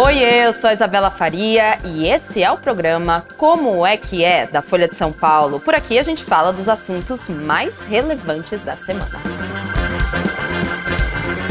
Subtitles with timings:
[0.00, 4.46] Oi, eu sou a Isabela Faria e esse é o programa Como é que é
[4.46, 5.58] da Folha de São Paulo.
[5.58, 9.20] Por aqui a gente fala dos assuntos mais relevantes da semana.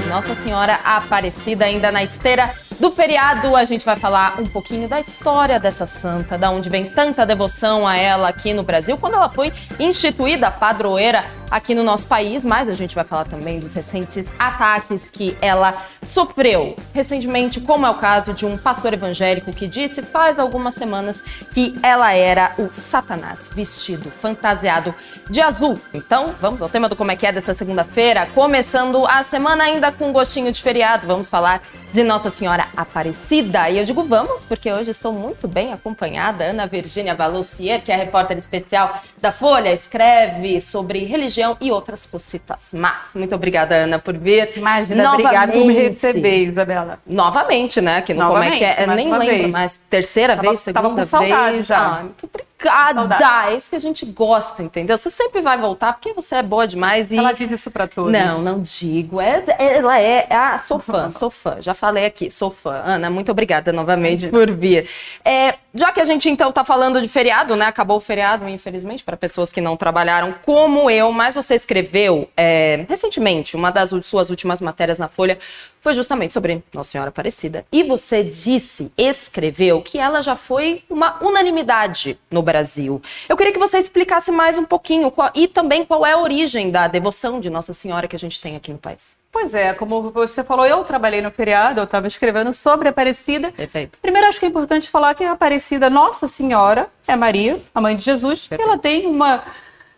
[0.07, 4.99] Nossa Senhora Aparecida ainda na esteira do feriado, a gente vai falar um pouquinho da
[4.99, 9.29] história dessa santa, da onde vem tanta devoção a ela aqui no Brasil, quando ela
[9.29, 14.27] foi instituída padroeira aqui no nosso país, mas a gente vai falar também dos recentes
[14.37, 20.03] ataques que ela sofreu recentemente, como é o caso de um pastor evangélico que disse
[20.03, 21.23] faz algumas semanas
[21.53, 24.93] que ela era o Satanás vestido, fantasiado
[25.29, 25.79] de azul.
[25.93, 29.91] Então, vamos ao tema do como é que é dessa segunda-feira, começando a semana ainda
[29.91, 31.07] com um gostinho de feriado.
[31.07, 33.69] Vamos falar de Nossa Senhora Aparecida.
[33.69, 36.45] E eu digo vamos, porque hoje estou muito bem acompanhada.
[36.45, 42.71] Ana Virgínia Valucier, que é repórter especial da Folha, escreve sobre religião e outras cositas.
[42.73, 44.51] Mas, muito obrigada, Ana, por vir.
[44.55, 46.99] Imagina, obrigada por me receber, Isabela.
[47.05, 48.01] Novamente, né?
[48.01, 48.83] Que Novamente, Como é que é?
[48.83, 49.51] Eu nem lembro, vez.
[49.51, 51.67] mas terceira tava, vez, segunda tava com vez.
[51.67, 51.77] Já.
[51.77, 53.51] Ah, muito obrigada obrigada.
[53.51, 54.97] É isso que a gente gosta, entendeu?
[54.97, 57.11] Você sempre vai voltar porque você é boa demais.
[57.11, 57.17] E...
[57.17, 58.11] Ela diz isso pra todos.
[58.11, 59.21] Não, não digo.
[59.21, 60.27] É, ela é.
[60.29, 61.57] Ah, sou fã, sou fã.
[61.59, 62.81] Já falei aqui, sou fã.
[62.85, 64.89] Ana, muito obrigada novamente por vir.
[65.23, 67.65] É, já que a gente então tá falando de feriado, né?
[67.65, 72.85] Acabou o feriado, infelizmente, para pessoas que não trabalharam como eu, mas você escreveu é,
[72.89, 75.37] recentemente uma das suas últimas matérias na Folha
[75.79, 77.65] foi justamente sobre Nossa Senhora Aparecida.
[77.71, 83.01] E você disse, escreveu, que ela já foi uma unanimidade no Brasil.
[83.27, 86.71] Eu queria que você explicasse mais um pouquinho qual, e também qual é a origem
[86.71, 89.17] da devoção de Nossa Senhora que a gente tem aqui no país.
[89.29, 93.51] Pois é, como você falou, eu trabalhei no feriado, eu estava escrevendo sobre a Aparecida.
[93.51, 93.99] Perfeito.
[94.01, 97.95] Primeiro, acho que é importante falar que a Aparecida, Nossa Senhora, é Maria, a mãe
[97.97, 98.61] de Jesus, Perfeito.
[98.61, 99.43] e ela tem uma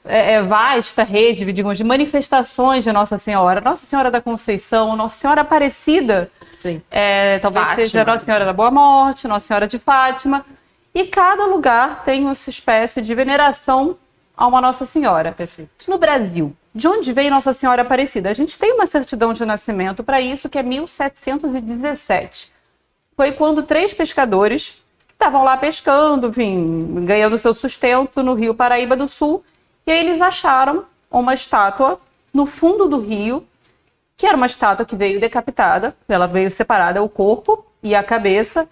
[0.03, 3.61] é, é, vasta rede, digamos, de manifestações de Nossa Senhora.
[3.61, 6.29] Nossa Senhora da Conceição, Nossa Senhora Aparecida,
[6.89, 7.85] é, talvez Fátima.
[7.85, 10.43] seja Nossa Senhora da Boa Morte, Nossa Senhora de Fátima.
[10.93, 13.97] E cada lugar tem uma espécie de veneração
[14.35, 15.31] a uma Nossa Senhora.
[15.31, 15.89] Perfeito.
[15.89, 18.29] No Brasil, de onde veio Nossa Senhora Aparecida?
[18.29, 22.51] A gente tem uma certidão de nascimento para isso, que é 1717.
[23.15, 24.81] Foi quando três pescadores
[25.11, 29.43] estavam lá pescando, enfim, ganhando seu sustento no Rio Paraíba do Sul,
[29.85, 31.99] e aí eles acharam uma estátua
[32.33, 33.45] no fundo do rio,
[34.15, 38.69] que era uma estátua que veio decapitada, ela veio separada o corpo e a cabeça,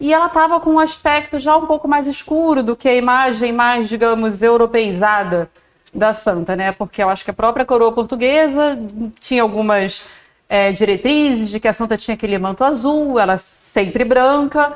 [0.00, 3.52] e ela estava com um aspecto já um pouco mais escuro do que a imagem
[3.52, 5.50] mais, digamos, europeizada
[5.92, 6.70] da santa, né?
[6.72, 8.78] Porque eu acho que a própria coroa portuguesa
[9.18, 10.04] tinha algumas
[10.48, 14.72] é, diretrizes de que a santa tinha aquele manto azul, ela sempre branca.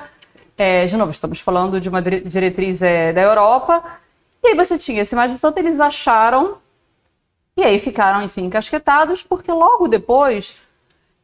[0.59, 3.83] É, de novo, estamos falando de uma diretriz é, da Europa.
[4.43, 6.59] E aí você tinha essa imagem santa, eles acharam,
[7.57, 10.57] e aí ficaram, enfim, encasquetados, porque logo depois,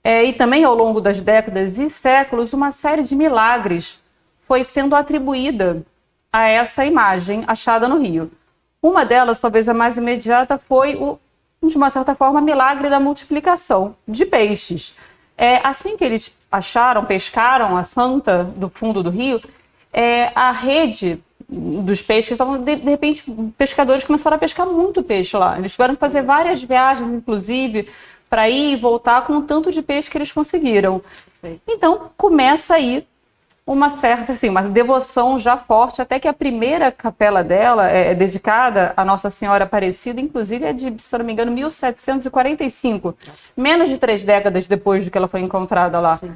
[0.03, 4.00] é, e também ao longo das décadas e séculos, uma série de milagres
[4.47, 5.84] foi sendo atribuída
[6.32, 8.31] a essa imagem achada no Rio.
[8.82, 11.19] Uma delas, talvez a mais imediata, foi o,
[11.62, 14.94] de uma certa forma, milagre da multiplicação de peixes.
[15.36, 19.41] É, assim que eles acharam, pescaram a santa do fundo do rio,
[19.92, 23.25] é, a rede dos peixes, estavam, de, de, repente,
[23.56, 25.59] pescadores começaram a pescar muito peixe lá.
[25.59, 27.88] Eles tiveram que fazer várias viagens, inclusive,
[28.28, 31.03] para ir e voltar com o tanto de peixe que eles conseguiram.
[31.66, 33.06] Então, começa aí
[33.69, 38.15] uma certa, assim, uma devoção já forte, até que a primeira capela dela é, é
[38.15, 43.50] dedicada a Nossa Senhora Aparecida, inclusive é de, se não me engano, 1745, Nossa.
[43.55, 46.16] menos de três décadas depois de que ela foi encontrada lá.
[46.16, 46.34] Sim.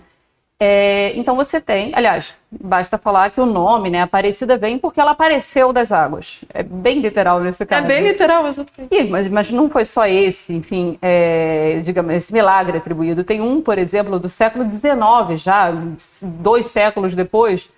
[0.65, 5.11] É, então você tem, aliás, basta falar que o nome, né, Aparecida vem porque ela
[5.11, 6.39] apareceu das águas.
[6.55, 7.85] É bem literal nesse caso.
[7.85, 8.95] É bem literal, exatamente.
[8.95, 13.25] E, mas, mas não foi só esse, enfim, é, digamos, esse milagre atribuído.
[13.25, 15.75] Tem um, por exemplo, do século XIX já,
[16.23, 17.69] dois séculos depois,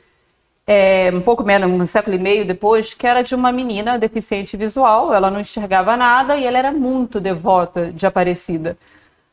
[0.66, 4.58] é, um pouco menos, um século e meio depois, que era de uma menina deficiente
[4.58, 8.76] visual, ela não enxergava nada e ela era muito devota de Aparecida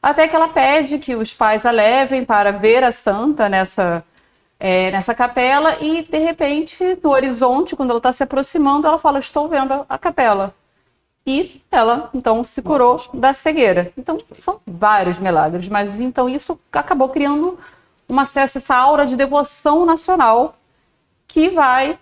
[0.01, 4.03] até que ela pede que os pais a levem para ver a santa nessa,
[4.59, 9.19] é, nessa capela e, de repente, no horizonte, quando ela está se aproximando, ela fala,
[9.19, 10.55] estou vendo a capela.
[11.25, 13.91] E ela, então, se curou da cegueira.
[13.95, 17.59] Então, são vários milagres, mas então isso acabou criando
[18.09, 20.55] uma essa aura de devoção nacional
[21.27, 21.97] que vai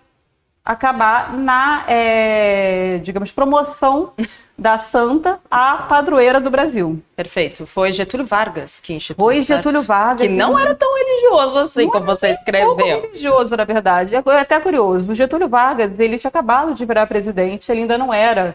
[0.64, 4.12] acabar na, é, digamos, promoção
[4.60, 7.02] da santa à padroeira do Brasil.
[7.16, 7.66] Perfeito.
[7.66, 9.24] Foi Getúlio Vargas que instituiu.
[9.24, 10.28] Foi Getúlio Vargas.
[10.28, 12.76] Que não era tão religioso assim como você escreveu.
[12.76, 14.14] Pouco religioso, na verdade.
[14.14, 15.10] É até curioso.
[15.10, 18.54] O Getúlio Vargas, ele tinha acabado de virar presidente, ele ainda não era,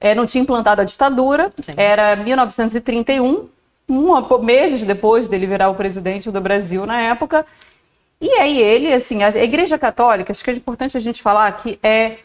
[0.00, 1.52] é, não tinha implantado a ditadura.
[1.60, 1.74] Sim.
[1.76, 3.46] Era 1931,
[3.86, 7.44] um, meses depois dele virar o presidente do Brasil na época.
[8.18, 11.78] E aí ele, assim, a Igreja Católica, acho que é importante a gente falar que
[11.82, 12.16] é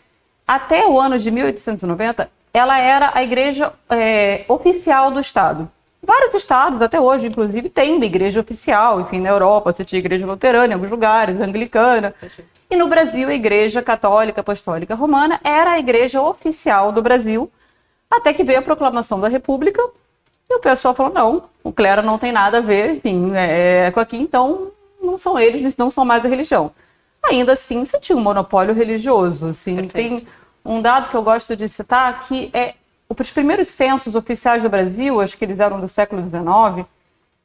[0.47, 5.69] até o ano de 1890, ela era a igreja é, oficial do Estado.
[6.01, 9.01] Vários estados, até hoje, inclusive, têm uma igreja oficial.
[9.01, 12.15] Enfim, na Europa você tinha igreja luterana em alguns lugares, anglicana.
[12.71, 17.51] E no Brasil, a igreja católica apostólica romana era a igreja oficial do Brasil,
[18.09, 19.81] até que veio a proclamação da República.
[20.49, 23.91] E o pessoal falou: não, o clero não tem nada a ver, enfim, é, é
[23.91, 26.71] com aqui, então não são eles, não são mais a religião.
[27.23, 29.47] Ainda assim, você tinha um monopólio religioso.
[29.47, 30.25] Assim, tem
[30.63, 32.75] um dado que eu gosto de citar que é
[33.09, 36.87] os primeiros censos oficiais do Brasil, acho que eles eram do século XIX,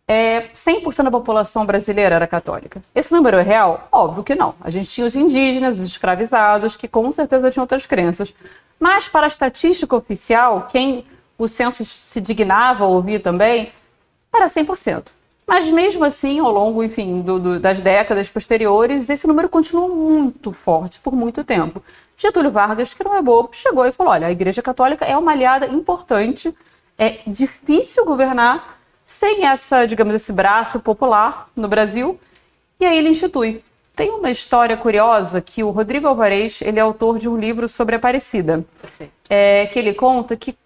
[0.07, 2.83] é, 100% da população brasileira era católica.
[2.95, 3.89] Esse número é real?
[3.91, 4.55] Óbvio que não.
[4.61, 8.35] A gente tinha os indígenas, os escravizados, que com certeza tinham outras crenças.
[8.79, 11.07] Mas para a estatística oficial, quem
[11.39, 13.73] o censo se dignava a ouvir também,
[14.33, 15.05] era 100%.
[15.47, 20.53] Mas mesmo assim, ao longo, enfim, do, do, das décadas posteriores, esse número continuou muito
[20.53, 21.83] forte por muito tempo.
[22.17, 25.33] Getúlio Vargas, que não é bobo, chegou e falou: olha, a Igreja Católica é uma
[25.33, 26.55] aliada importante,
[26.97, 32.19] é difícil governar sem essa, digamos, esse braço popular no Brasil.
[32.81, 33.63] E aí ele institui.
[33.95, 37.95] Tem uma história curiosa que o Rodrigo Alvarez, ele é autor de um livro sobre
[37.95, 38.65] Aparecida,
[39.29, 40.57] é, que ele conta que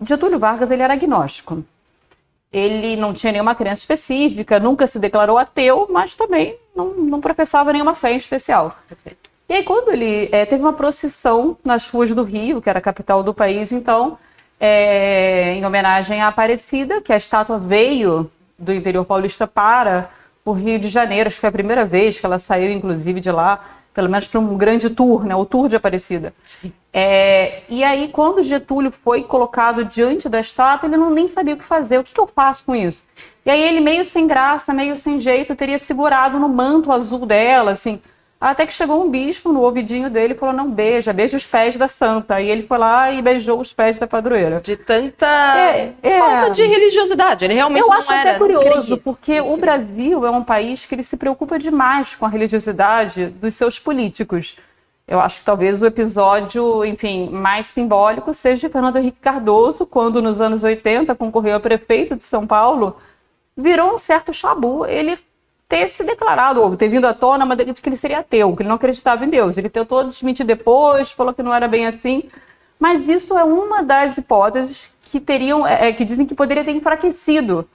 [0.00, 1.62] Getúlio Vargas ele era agnóstico.
[2.50, 7.72] Ele não tinha nenhuma crença específica, nunca se declarou ateu, mas também não, não professava
[7.72, 8.74] nenhuma fé em especial.
[8.88, 9.19] Perfeito.
[9.50, 12.82] E aí, quando ele é, teve uma procissão nas ruas do Rio, que era a
[12.82, 14.16] capital do país, então,
[14.60, 20.08] é, em homenagem à Aparecida, que a estátua veio do interior paulista para
[20.44, 21.26] o Rio de Janeiro.
[21.26, 24.38] Acho que foi a primeira vez que ela saiu, inclusive, de lá, pelo menos para
[24.38, 25.34] um grande tour, né?
[25.34, 26.32] O tour de Aparecida.
[26.92, 31.56] É, e aí, quando Getúlio foi colocado diante da estátua, ele não nem sabia o
[31.56, 31.98] que fazer.
[31.98, 33.02] O que, que eu faço com isso?
[33.44, 37.72] E aí ele, meio sem graça, meio sem jeito, teria segurado no manto azul dela,
[37.72, 38.00] assim
[38.40, 41.76] até que chegou um bispo no ouvidinho dele e falou: não beija, beija os pés
[41.76, 42.40] da santa.
[42.40, 44.60] E ele foi lá e beijou os pés da padroeira.
[44.60, 46.18] De tanta é, é...
[46.18, 47.44] falta de religiosidade.
[47.44, 48.30] Ele realmente Eu não acho era.
[48.30, 52.30] até curioso, porque o Brasil é um país que ele se preocupa demais com a
[52.30, 54.56] religiosidade dos seus políticos.
[55.06, 60.40] Eu acho que talvez o episódio, enfim, mais simbólico seja Fernando Henrique Cardoso, quando nos
[60.40, 62.96] anos 80 concorreu a prefeito de São Paulo,
[63.56, 64.86] virou um certo chabu.
[64.86, 65.18] Ele
[65.70, 68.62] ter se declarado, ou ter vindo à tona, mas de que ele seria ateu, que
[68.62, 69.56] ele não acreditava em Deus.
[69.56, 72.24] Ele tentou desmentir depois, falou que não era bem assim.
[72.76, 76.72] Mas isso é uma das hipóteses que teriam, é, é que dizem que poderia ter
[76.72, 77.68] enfraquecido.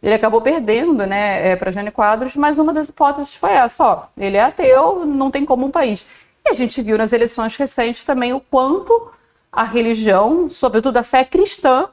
[0.00, 4.02] Ele acabou perdendo, né, é, para Jânio Quadros, mas uma das hipóteses foi essa, ó,
[4.16, 6.06] ele é ateu, não tem como um país.
[6.46, 9.10] E a gente viu nas eleições recentes também o quanto
[9.50, 11.88] a religião, sobretudo a fé cristã,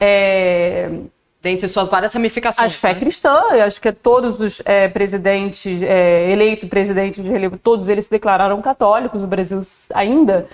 [0.00, 0.90] é,
[1.40, 2.74] Dentre suas várias ramificações.
[2.74, 3.00] A fé né?
[3.00, 8.10] cristã, acho que todos os é, presidentes, é, eleitos presidentes de relevo, todos eles se
[8.10, 9.60] declararam católicos, o Brasil
[9.94, 10.48] ainda.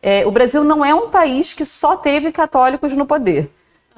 [0.00, 3.50] É, o Brasil não é um país que só teve católicos no poder.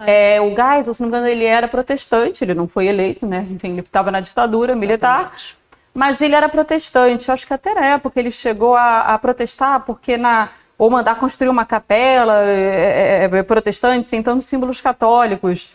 [0.07, 3.47] É, o Geisel, se não me engano, ele era protestante, ele não foi eleito, né?
[3.51, 5.21] Enfim, ele estava na ditadura militar.
[5.21, 5.59] Exatamente.
[5.93, 7.31] Mas ele era protestante.
[7.31, 11.51] Acho que até na época ele chegou a, a protestar porque na ou mandar construir
[11.51, 15.69] uma capela é, é, é protestante, sentando símbolos católicos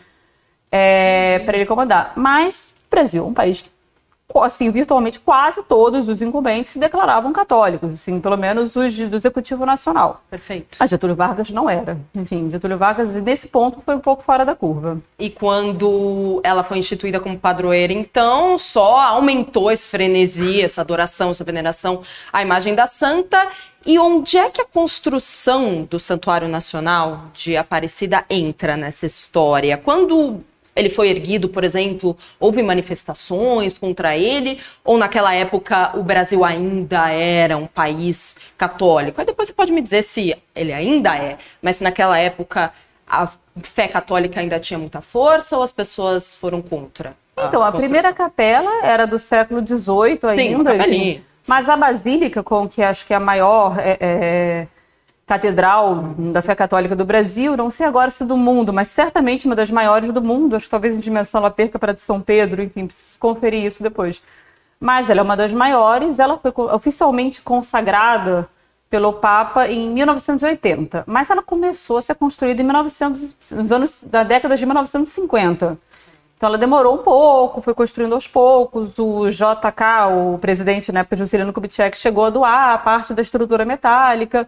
[0.76, 2.12] é, para ele comandar.
[2.14, 3.70] Mas o Brasil é um país que,
[4.42, 9.64] assim, virtualmente quase todos os incumbentes se declaravam católicos, assim, pelo menos os do Executivo
[9.64, 10.20] Nacional.
[10.28, 10.76] Perfeito.
[10.78, 11.96] Mas Getúlio Vargas não era.
[12.14, 14.98] Enfim, Getúlio Vargas, nesse ponto, foi um pouco fora da curva.
[15.18, 21.44] E quando ela foi instituída como padroeira, então, só aumentou esse frenesi, essa adoração, essa
[21.44, 23.48] veneração à imagem da santa.
[23.86, 29.78] E onde é que a construção do Santuário Nacional de Aparecida entra nessa história?
[29.78, 30.42] Quando
[30.76, 37.10] ele foi erguido, por exemplo, houve manifestações contra ele, ou naquela época o Brasil ainda
[37.10, 39.20] era um país católico?
[39.20, 42.72] Aí depois você pode me dizer se ele ainda é, mas se naquela época
[43.08, 43.28] a
[43.62, 47.16] fé católica ainda tinha muita força ou as pessoas foram contra?
[47.36, 50.84] A então, a primeira capela era do século XVIII ainda.
[50.84, 54.66] Sim, mas a basílica, com que acho que é a maior é, é,
[55.26, 59.56] catedral da fé católica do Brasil, não sei agora se do mundo, mas certamente uma
[59.56, 62.62] das maiores do mundo, acho que talvez em dimensão ela perca para de São Pedro,
[62.62, 64.22] enfim, preciso conferir isso depois.
[64.78, 68.48] Mas ela é uma das maiores, ela foi oficialmente consagrada
[68.88, 74.22] pelo Papa em 1980, mas ela começou a ser construída em 1900, nos anos da
[74.22, 75.76] década de 1950.
[76.36, 78.96] Então ela demorou um pouco, foi construindo aos poucos.
[78.98, 83.22] O JK, o presidente na época de Juscelino Kubitschek, chegou a doar a parte da
[83.22, 84.46] estrutura metálica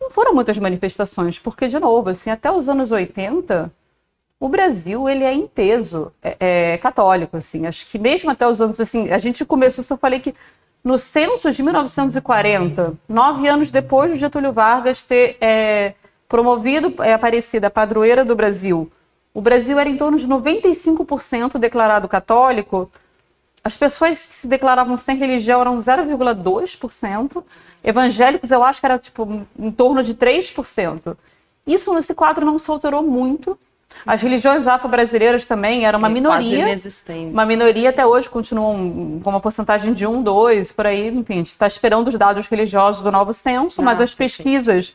[0.00, 3.72] não foram muitas manifestações, porque, de novo, assim, até os anos 80,
[4.40, 7.66] o Brasil ele é em peso é, é, católico, assim.
[7.66, 10.34] Acho que mesmo até os anos assim, a gente começou, eu falei que
[10.84, 15.94] no censo de 1940, nove anos depois de Getúlio Vargas ter é,
[16.28, 18.90] promovido é, Aparecida padroeira do Brasil,
[19.34, 22.90] o Brasil era em torno de 95% declarado católico.
[23.68, 27.44] As pessoas que se declaravam sem religião eram 0,2%.
[27.84, 31.14] Evangélicos, eu acho que era tipo em torno de 3%.
[31.66, 33.58] Isso nesse quadro não se alterou muito.
[34.06, 36.64] As religiões afro-brasileiras também eram uma é minoria.
[37.30, 41.08] Uma minoria até hoje continuam com uma porcentagem de 1, 2, por aí.
[41.08, 44.94] Enfim, a gente está esperando os dados religiosos do novo censo, ah, mas as pesquisas,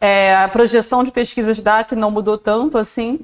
[0.00, 3.20] é, a projeção de pesquisas dá que não mudou tanto assim.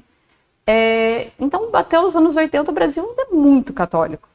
[0.65, 4.29] É, então, até os anos 80, o Brasil ainda é muito católico.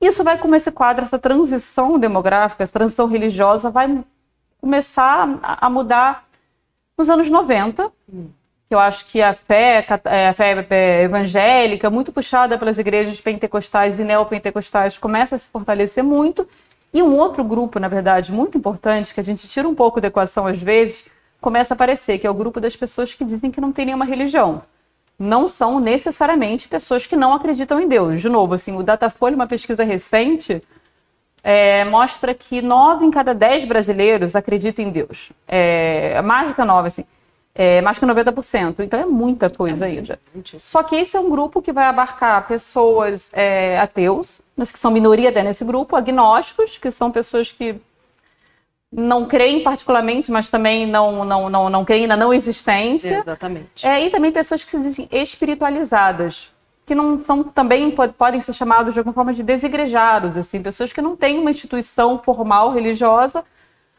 [0.00, 4.04] Isso vai, como esse quadro, essa transição demográfica, essa transição religiosa, vai
[4.60, 6.28] começar a mudar
[6.96, 7.92] nos anos 90.
[8.12, 8.28] Hum
[8.68, 13.98] que eu acho que a fé, é, a fé evangélica, muito puxada pelas igrejas pentecostais
[13.98, 16.46] e neopentecostais, começa a se fortalecer muito.
[16.92, 20.08] E um outro grupo, na verdade, muito importante, que a gente tira um pouco da
[20.08, 21.06] equação às vezes,
[21.40, 24.04] começa a aparecer, que é o grupo das pessoas que dizem que não tem nenhuma
[24.04, 24.62] religião.
[25.18, 28.20] Não são necessariamente pessoas que não acreditam em Deus.
[28.20, 30.62] De novo, assim, o Datafolha, uma pesquisa recente,
[31.42, 35.30] é, mostra que nove em cada dez brasileiros acreditam em Deus.
[35.46, 37.04] É, a mágica nova, assim
[37.58, 38.76] é, mais que 90%.
[38.78, 40.20] Então é muita coisa é ainda.
[40.58, 44.92] Só que esse é um grupo que vai abarcar pessoas é, ateus, mas que são
[44.92, 47.74] minoria até nesse grupo, agnósticos, que são pessoas que
[48.90, 53.18] não creem particularmente, mas também não, não, não, não creem na não existência.
[53.18, 53.86] Exatamente.
[53.86, 56.48] É, e também pessoas que se dizem espiritualizadas,
[56.86, 61.02] que não são também podem ser chamados de alguma forma de desigrejados, assim, pessoas que
[61.02, 63.44] não têm uma instituição formal religiosa,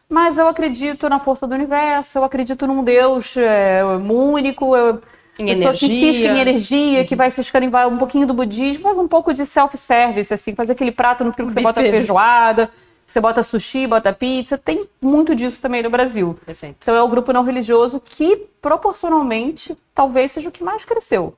[0.08, 5.00] mas eu acredito na força do universo, eu acredito num Deus é, único, eu,
[5.38, 5.72] em energia.
[5.72, 9.32] que insiste em energia, que vai se escarimbar um pouquinho do budismo, mas um pouco
[9.32, 12.68] de self-service, assim, fazer aquele prato no que você bota feijoada,
[13.10, 16.38] você bota sushi, bota pizza, tem muito disso também no Brasil.
[16.46, 16.76] Perfeito.
[16.80, 21.34] Então é o grupo não religioso que, proporcionalmente, talvez seja o que mais cresceu.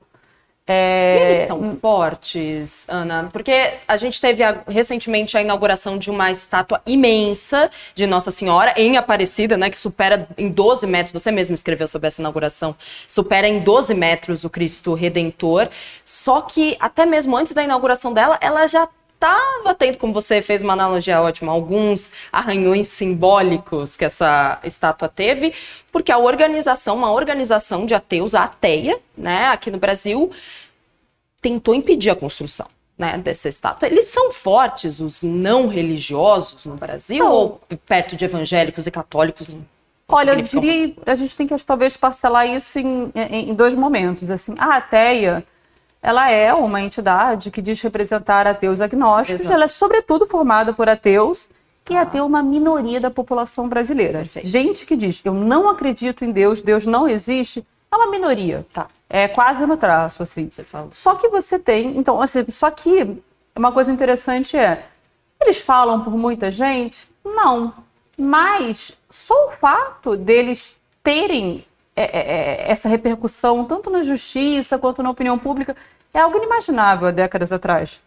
[0.67, 1.17] É...
[1.17, 3.29] E eles são fortes, Ana?
[3.33, 8.73] Porque a gente teve a, recentemente a inauguração de uma estátua imensa de Nossa Senhora
[8.77, 9.69] em Aparecida, né?
[9.69, 12.75] Que supera em 12 metros, você mesmo escreveu sobre essa inauguração,
[13.07, 15.69] supera em 12 metros o Cristo Redentor.
[16.05, 18.87] Só que até mesmo antes da inauguração dela, ela já
[19.23, 25.53] estava tendo, como você fez uma analogia ótima, alguns arranhões simbólicos que essa estátua teve,
[25.91, 30.29] porque a organização, uma organização de ateus, a ateia, né, aqui no Brasil,
[31.41, 32.67] tentou impedir a construção.
[32.95, 33.87] Né, dessa estátua.
[33.87, 37.31] Eles são fortes, os não religiosos no Brasil, não.
[37.31, 39.57] ou perto de evangélicos e católicos?
[40.07, 44.29] Olha, eu diria, a gente tem que talvez parcelar isso em, em, em dois momentos.
[44.29, 45.43] Assim, a ateia,
[46.03, 49.55] ela é uma entidade que diz representar ateus agnósticos, Exato.
[49.55, 51.47] ela é sobretudo formada por ateus
[51.89, 52.01] e ah.
[52.01, 54.19] ateu uma minoria da população brasileira.
[54.19, 54.47] Perfeito.
[54.49, 58.65] Gente que diz, eu não acredito em Deus, Deus não existe, é uma minoria.
[58.73, 58.87] Tá.
[59.09, 60.49] É quase no traço, assim.
[60.51, 60.89] Você fala.
[60.91, 63.23] Só que você tem, então, assim, só que
[63.55, 64.85] uma coisa interessante é,
[65.39, 67.07] eles falam por muita gente?
[67.23, 67.73] Não.
[68.17, 75.03] Mas só o fato deles terem é, é, é essa repercussão, tanto na justiça quanto
[75.03, 75.75] na opinião pública,
[76.13, 77.99] é algo inimaginável há décadas atrás.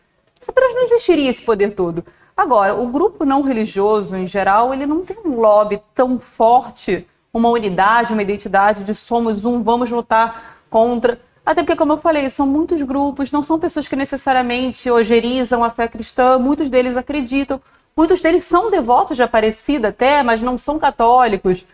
[0.47, 2.05] Apenas não existiria esse poder todo.
[2.37, 7.49] Agora, o grupo não religioso, em geral, ele não tem um lobby tão forte, uma
[7.49, 11.19] unidade, uma identidade de somos um, vamos lutar contra.
[11.45, 15.71] Até porque, como eu falei, são muitos grupos, não são pessoas que necessariamente ogerizam a
[15.71, 17.61] fé cristã, muitos deles acreditam,
[17.97, 21.65] muitos deles são devotos de Aparecida até, mas não são católicos.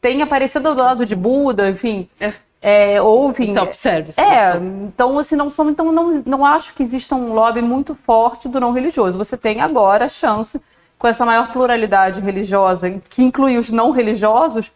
[0.00, 2.08] Tem Aparecida do lado de Buda, enfim.
[2.18, 2.32] É.
[2.60, 4.20] É, ou, enfim, Self-service.
[4.20, 8.48] É, então, assim, não são, então não, não acho que exista um lobby muito forte
[8.48, 9.16] do não religioso.
[9.16, 10.60] Você tem agora a chance,
[10.98, 14.72] com essa maior pluralidade religiosa, que inclui os não religiosos,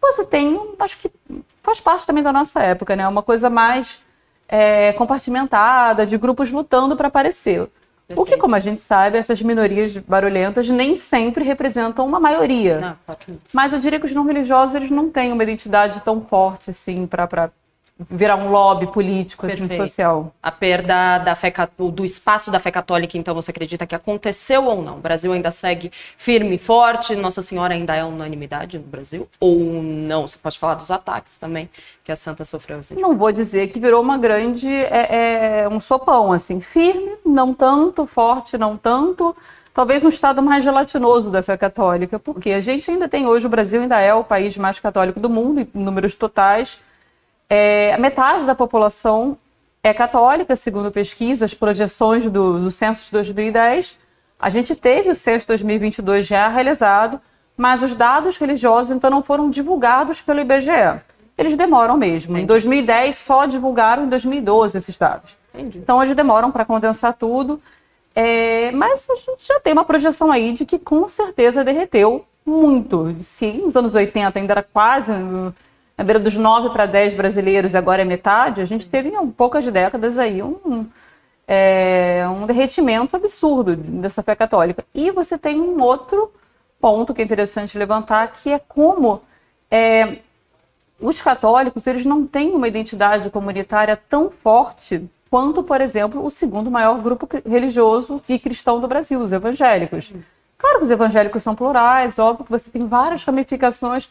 [0.00, 1.10] você tem, acho que
[1.62, 3.06] faz parte também da nossa época, né?
[3.06, 3.98] Uma coisa mais
[4.48, 7.68] é, compartimentada, de grupos lutando para aparecer.
[8.06, 8.22] Perfeito.
[8.22, 12.78] O que, como a gente sabe, essas minorias barulhentas nem sempre representam uma maioria.
[12.78, 16.20] Não, claro Mas eu diria que os não religiosos eles não têm uma identidade tão
[16.20, 17.50] forte assim para
[17.98, 20.32] virar um lobby político, assim, social.
[20.42, 24.82] A perda da fé, do espaço da fé católica, então, você acredita que aconteceu ou
[24.82, 24.98] não?
[24.98, 27.16] O Brasil ainda segue firme e forte?
[27.16, 29.26] Nossa Senhora ainda é unanimidade no Brasil?
[29.40, 30.26] Ou não?
[30.26, 31.70] Você pode falar dos ataques também
[32.04, 33.08] que a Santa sofreu recentemente.
[33.08, 38.06] Não vou dizer que virou uma grande, é, é, um sopão, assim, firme, não tanto,
[38.06, 39.34] forte, não tanto,
[39.72, 43.48] talvez um estado mais gelatinoso da fé católica, porque a gente ainda tem hoje, o
[43.48, 46.78] Brasil ainda é o país mais católico do mundo, em números totais,
[47.48, 49.36] é, metade da população
[49.82, 53.96] é católica, segundo pesquisas, projeções do, do censo de 2010.
[54.38, 57.20] A gente teve o censo 2022 já realizado,
[57.56, 61.00] mas os dados religiosos então não foram divulgados pelo IBGE.
[61.38, 62.32] Eles demoram mesmo.
[62.32, 62.44] Entendi.
[62.44, 65.36] Em 2010 só divulgaram em 2012 esses dados.
[65.54, 65.78] Entendi.
[65.78, 67.60] Então eles demoram para condensar tudo.
[68.14, 73.14] É, mas a gente já tem uma projeção aí de que com certeza derreteu muito.
[73.20, 75.12] Se nos anos 80 ainda era quase
[75.96, 79.30] na beira dos 9 para 10 brasileiros e agora é metade, a gente teve em
[79.30, 80.86] poucas décadas aí um,
[81.48, 84.84] é, um derretimento absurdo dessa fé católica.
[84.94, 86.32] E você tem um outro
[86.80, 89.22] ponto que é interessante levantar, que é como
[89.70, 90.18] é,
[91.00, 96.70] os católicos eles não têm uma identidade comunitária tão forte quanto, por exemplo, o segundo
[96.70, 100.12] maior grupo religioso e cristão do Brasil, os evangélicos.
[100.58, 104.08] Claro que os evangélicos são plurais, óbvio que você tem várias ramificações,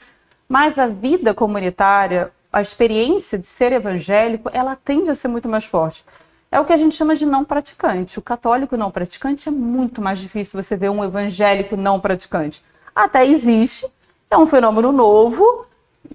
[0.47, 5.65] mas a vida comunitária, a experiência de ser evangélico, ela tende a ser muito mais
[5.65, 6.05] forte.
[6.51, 8.17] É o que a gente chama de não praticante.
[8.17, 12.63] O católico não praticante é muito mais difícil você ver um evangélico não praticante.
[12.95, 13.85] Até existe,
[14.31, 15.65] é um fenômeno novo,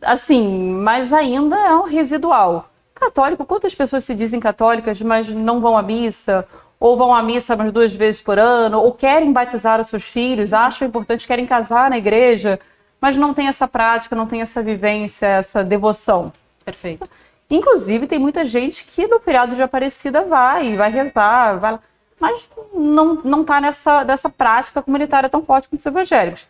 [0.02, 2.70] assim, mas ainda é um residual.
[2.94, 6.46] Católico, quantas pessoas se dizem católicas, mas não vão à missa,
[6.78, 10.54] ou vão à missa umas duas vezes por ano, ou querem batizar os seus filhos,
[10.54, 12.58] acham importante, querem casar na igreja,
[13.00, 16.32] mas não tem essa prática, não tem essa vivência, essa devoção.
[16.64, 17.08] Perfeito.
[17.48, 21.78] Inclusive, tem muita gente que no feriado de Aparecida vai, vai rezar, vai
[22.20, 26.46] mas não, não tá nessa dessa prática comunitária tão forte como os evangélicos.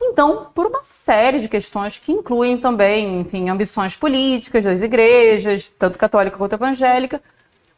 [0.00, 5.98] Então, por uma série de questões que incluem também, enfim, ambições políticas das igrejas, tanto
[5.98, 7.20] católica quanto evangélica,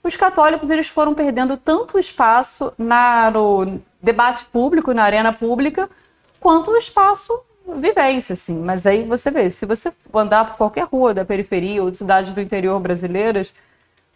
[0.04, 5.90] os católicos eles foram perdendo tanto espaço na, no debate público, na arena pública,
[6.38, 7.40] quanto o espaço
[7.76, 8.56] vivência, assim.
[8.56, 12.32] Mas aí você vê, se você andar por qualquer rua da periferia ou de cidades
[12.32, 13.52] do interior brasileiras,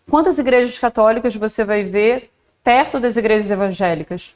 [0.09, 2.31] quantas igrejas católicas você vai ver
[2.63, 4.35] perto das igrejas evangélicas?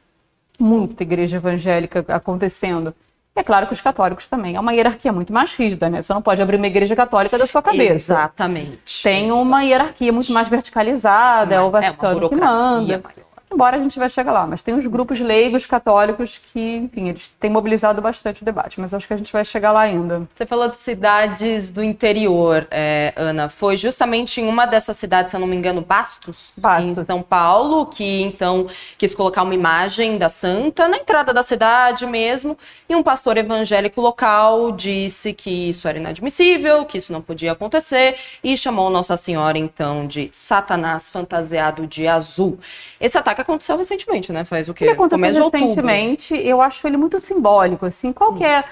[0.58, 2.94] Muita igreja evangélica acontecendo.
[3.34, 4.56] É claro que os católicos também.
[4.56, 6.02] É uma hierarquia muito mais rígida, né?
[6.02, 8.12] Você não pode abrir uma igreja católica da sua cabeça.
[8.12, 9.02] Exatamente.
[9.02, 12.86] Tem uma hierarquia muito mais verticalizada, é o Vaticano é que manda.
[12.98, 17.08] Maior embora a gente vai chegar lá, mas tem os grupos leigos católicos que, enfim,
[17.08, 20.22] eles têm mobilizado bastante o debate, mas acho que a gente vai chegar lá ainda.
[20.32, 25.36] Você falou de cidades do interior, é, Ana, foi justamente em uma dessas cidades, se
[25.36, 30.16] eu não me engano, Bastos, Bastos, em São Paulo, que então quis colocar uma imagem
[30.16, 32.56] da santa na entrada da cidade mesmo,
[32.88, 38.16] e um pastor evangélico local disse que isso era inadmissível, que isso não podia acontecer,
[38.44, 42.58] e chamou Nossa Senhora então de Satanás fantasiado de azul.
[43.00, 44.44] Esse ataque que aconteceu recentemente, né?
[44.44, 44.84] Faz o quê?
[44.84, 46.34] Ele aconteceu recentemente.
[46.34, 48.12] Eu acho ele muito simbólico, assim.
[48.12, 48.64] Qual que é...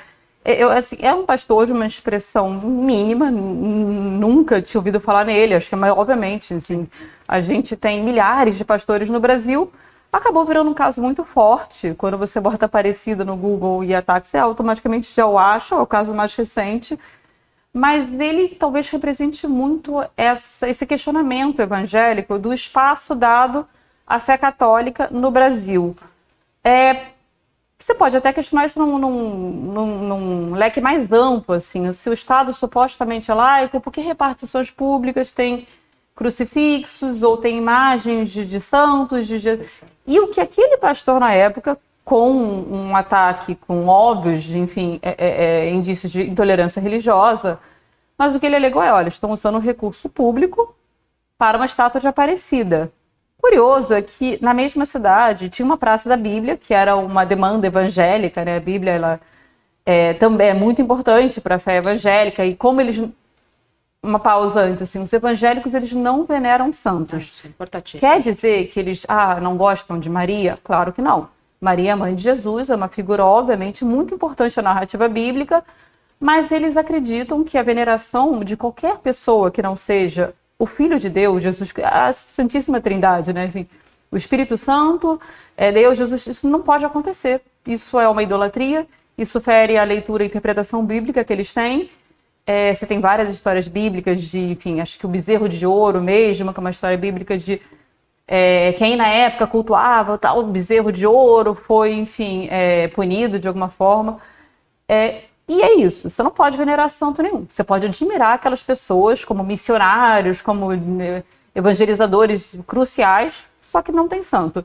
[0.45, 5.69] Eu, assim, é um pastor de uma expressão mínima, nunca tinha ouvido falar nele, acho
[5.69, 6.89] que, mas, obviamente, assim,
[7.27, 9.71] a gente tem milhares de pastores no Brasil,
[10.11, 11.95] acabou virando um caso muito forte.
[11.99, 15.87] Quando você bota Aparecida no Google e ataque, você automaticamente já o acha, é o
[15.87, 16.99] caso mais recente.
[17.73, 23.67] Mas ele talvez represente muito essa, esse questionamento evangélico do espaço dado
[24.09, 25.95] a fé católica no Brasil.
[26.65, 27.09] É,
[27.79, 31.93] você pode até questionar isso num, num, num, leque mais amplo, assim.
[31.93, 35.67] Se o Estado supostamente é laico, por que repartições públicas têm
[36.17, 39.27] crucifixos ou tem imagens de, de santos?
[39.27, 39.67] De, de...
[40.07, 45.45] E o que aquele pastor na época, com um ataque com óbvios, enfim, é, é,
[45.67, 47.61] é, indícios de intolerância religiosa,
[48.17, 50.75] mas o que ele alegou é, olha, estão usando recurso público
[51.37, 52.91] para uma estátua de Aparecida.
[53.41, 57.67] Curioso é que na mesma cidade tinha uma praça da Bíblia, que era uma demanda
[57.67, 58.57] evangélica, né?
[58.57, 59.21] A Bíblia ela
[59.87, 63.01] é, também é muito importante para a fé evangélica e como eles
[64.03, 67.43] uma pausa antes, assim, os evangélicos eles não veneram santos.
[67.45, 67.49] Ah,
[68.01, 70.59] Quer dizer que eles ah, não gostam de Maria?
[70.63, 71.29] Claro que não.
[71.61, 75.65] Maria, mãe de Jesus, é uma figura obviamente muito importante na narrativa bíblica,
[76.21, 81.09] mas eles acreditam que a veneração de qualquer pessoa que não seja o Filho de
[81.09, 83.47] Deus, Jesus, a Santíssima Trindade, né?
[83.47, 83.69] Enfim,
[84.11, 85.21] o Espírito Santo,
[85.57, 87.41] é Deus, Jesus, isso não pode acontecer.
[87.67, 91.91] Isso é uma idolatria, isso fere a leitura e interpretação bíblica que eles têm.
[92.47, 96.53] É, você tem várias histórias bíblicas de, enfim, acho que o bezerro de ouro mesmo,
[96.53, 97.61] que é uma história bíblica de
[98.27, 103.69] é, quem na época cultuava tal bezerro de ouro foi, enfim, é, punido de alguma
[103.69, 104.21] forma.
[104.89, 107.47] É, e é isso, você não pode venerar santo nenhum.
[107.49, 114.23] Você pode admirar aquelas pessoas como missionários, como né, evangelizadores cruciais, só que não tem
[114.23, 114.65] santo.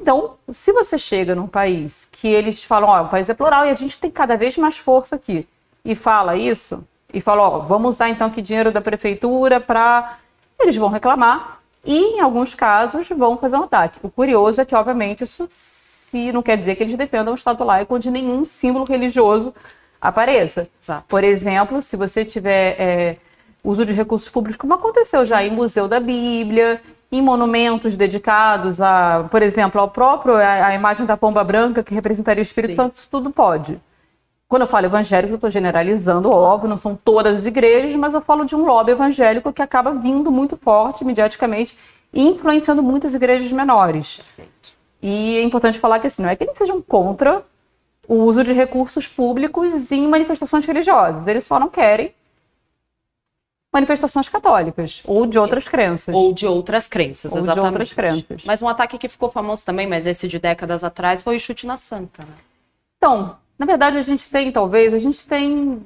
[0.00, 3.70] Então, se você chega num país que eles falam, ó, o país é plural e
[3.70, 5.48] a gente tem cada vez mais força aqui,
[5.84, 10.18] e fala isso, e fala, ó, vamos usar então que dinheiro da prefeitura para.
[10.58, 13.98] Eles vão reclamar, e, em alguns casos, vão fazer um ataque.
[14.02, 17.62] O curioso é que, obviamente, isso se não quer dizer que eles defendam o Estado
[17.64, 19.54] laico onde nenhum símbolo religioso
[20.04, 20.68] apareça.
[20.80, 21.04] Exato.
[21.08, 23.16] Por exemplo, se você tiver é,
[23.64, 29.26] uso de recursos públicos, como aconteceu já em Museu da Bíblia, em monumentos dedicados a,
[29.30, 32.76] por exemplo, ao próprio a, a imagem da pomba branca que representaria o Espírito Sim.
[32.76, 33.80] Santo, isso tudo pode.
[34.46, 38.20] Quando eu falo evangélico, eu estou generalizando, óbvio, não são todas as igrejas, mas eu
[38.20, 41.76] falo de um lobby evangélico que acaba vindo muito forte mediaticamente
[42.12, 44.16] e influenciando muitas igrejas menores.
[44.18, 44.74] Perfeito.
[45.02, 47.42] E é importante falar que assim, não é que eles sejam contra
[48.06, 51.26] o uso de recursos públicos em manifestações religiosas.
[51.26, 52.14] Eles só não querem
[53.72, 56.14] manifestações católicas ou de outras crenças.
[56.14, 57.66] Ou de outras crenças, Ou de exatamente.
[57.72, 58.42] outras crenças.
[58.44, 61.66] Mas um ataque que ficou famoso também, mas esse de décadas atrás, foi o chute
[61.66, 62.34] na Santa, né?
[62.96, 65.82] Então, na verdade, a gente tem, talvez, a gente tem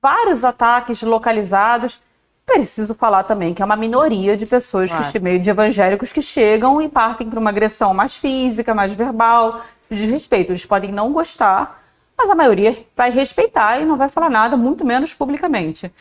[0.00, 2.00] vários ataques localizados.
[2.44, 5.10] Preciso falar também que é uma minoria de pessoas, Claro.
[5.10, 9.62] que, meio de evangélicos, que chegam e partem para uma agressão mais física, mais verbal,
[9.80, 10.52] de desrespeito.
[10.52, 11.82] Eles podem não gostar,
[12.16, 15.92] mas a maioria vai respeitar e não vai falar nada, muito menos publicamente.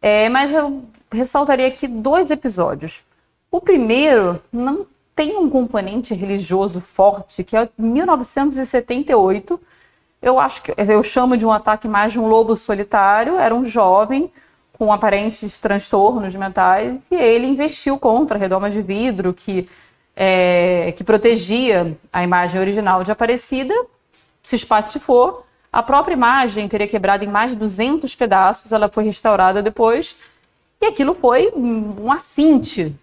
[0.00, 3.02] É, mas eu ressaltaria aqui dois episódios.
[3.50, 9.60] O primeiro não tem um componente religioso forte, que é 1978.
[10.20, 13.38] Eu acho que eu chamo de um ataque mais de um lobo solitário.
[13.38, 14.30] Era um jovem
[14.74, 19.68] com aparentes transtornos mentais e ele investiu contra a redoma de vidro que,
[20.16, 23.74] é, que protegia a imagem original de Aparecida,
[24.42, 25.44] se espatifou.
[25.70, 30.16] A própria imagem teria quebrado em mais de 200 pedaços, ela foi restaurada depois.
[30.80, 32.94] E aquilo foi um assinte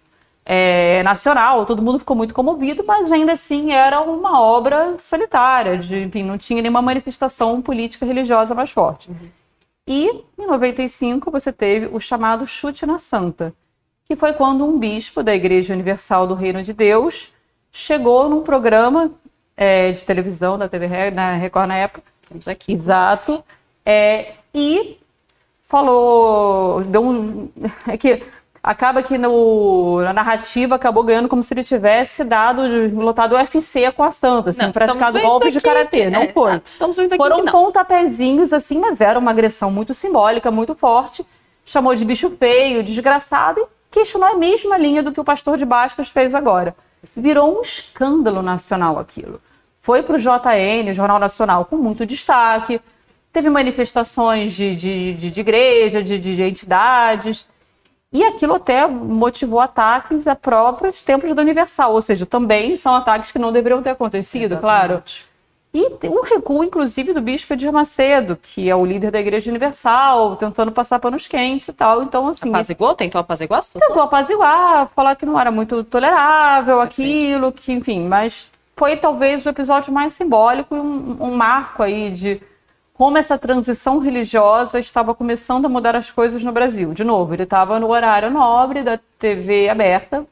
[0.44, 6.02] é, nacional, todo mundo ficou muito comovido, mas ainda assim era uma obra solitária, de,
[6.02, 9.10] enfim, não tinha nenhuma manifestação política religiosa mais forte.
[9.86, 13.54] E em 95 você teve o chamado Chute na Santa,
[14.06, 17.32] que foi quando um bispo da Igreja Universal do Reino de Deus
[17.72, 19.10] chegou num programa
[19.56, 22.72] é, de televisão da TV Re- na Record na época, Temos aqui.
[22.72, 23.42] Exato.
[23.84, 24.98] É, e
[25.66, 26.82] falou.
[26.84, 27.48] Deu um,
[27.88, 28.22] é que
[28.62, 32.62] acaba que no, na narrativa acabou ganhando como se ele tivesse dado,
[32.94, 36.08] lotado o UFC com a Santa, assim, Não, praticado estamos golpes de karatê.
[36.08, 36.50] Não é, foi.
[36.52, 37.52] exato, Estamos vendo aqui Foram não.
[37.52, 41.26] pontapézinhos, assim, mas era uma agressão muito simbólica, muito forte.
[41.66, 45.64] Chamou de bicho feio, desgraçado, e questionou a mesma linha do que o pastor de
[45.64, 46.74] Bastos fez agora.
[47.16, 49.40] Virou um escândalo nacional aquilo.
[49.78, 52.80] Foi para o JN, o Jornal Nacional, com muito destaque.
[53.32, 57.46] Teve manifestações de, de, de, de igreja, de, de, de entidades.
[58.12, 63.30] E aquilo até motivou ataques a próprios templos da Universal, ou seja, também são ataques
[63.30, 65.02] que não deveriam ter acontecido, claro.
[65.74, 70.36] E um recuo, inclusive, do bispo Edir Macedo, que é o líder da Igreja Universal,
[70.36, 72.04] tentando passar panos quentes e tal.
[72.04, 72.94] Então, assim, Apazigou?
[72.94, 78.96] Tentou apaziguar tentou apaziguar, falar que não era muito tolerável aquilo, que, enfim, mas foi
[78.96, 82.40] talvez o episódio mais simbólico e um, um marco aí de
[82.92, 86.94] como essa transição religiosa estava começando a mudar as coisas no Brasil.
[86.94, 90.24] De novo, ele estava no horário nobre da TV aberta,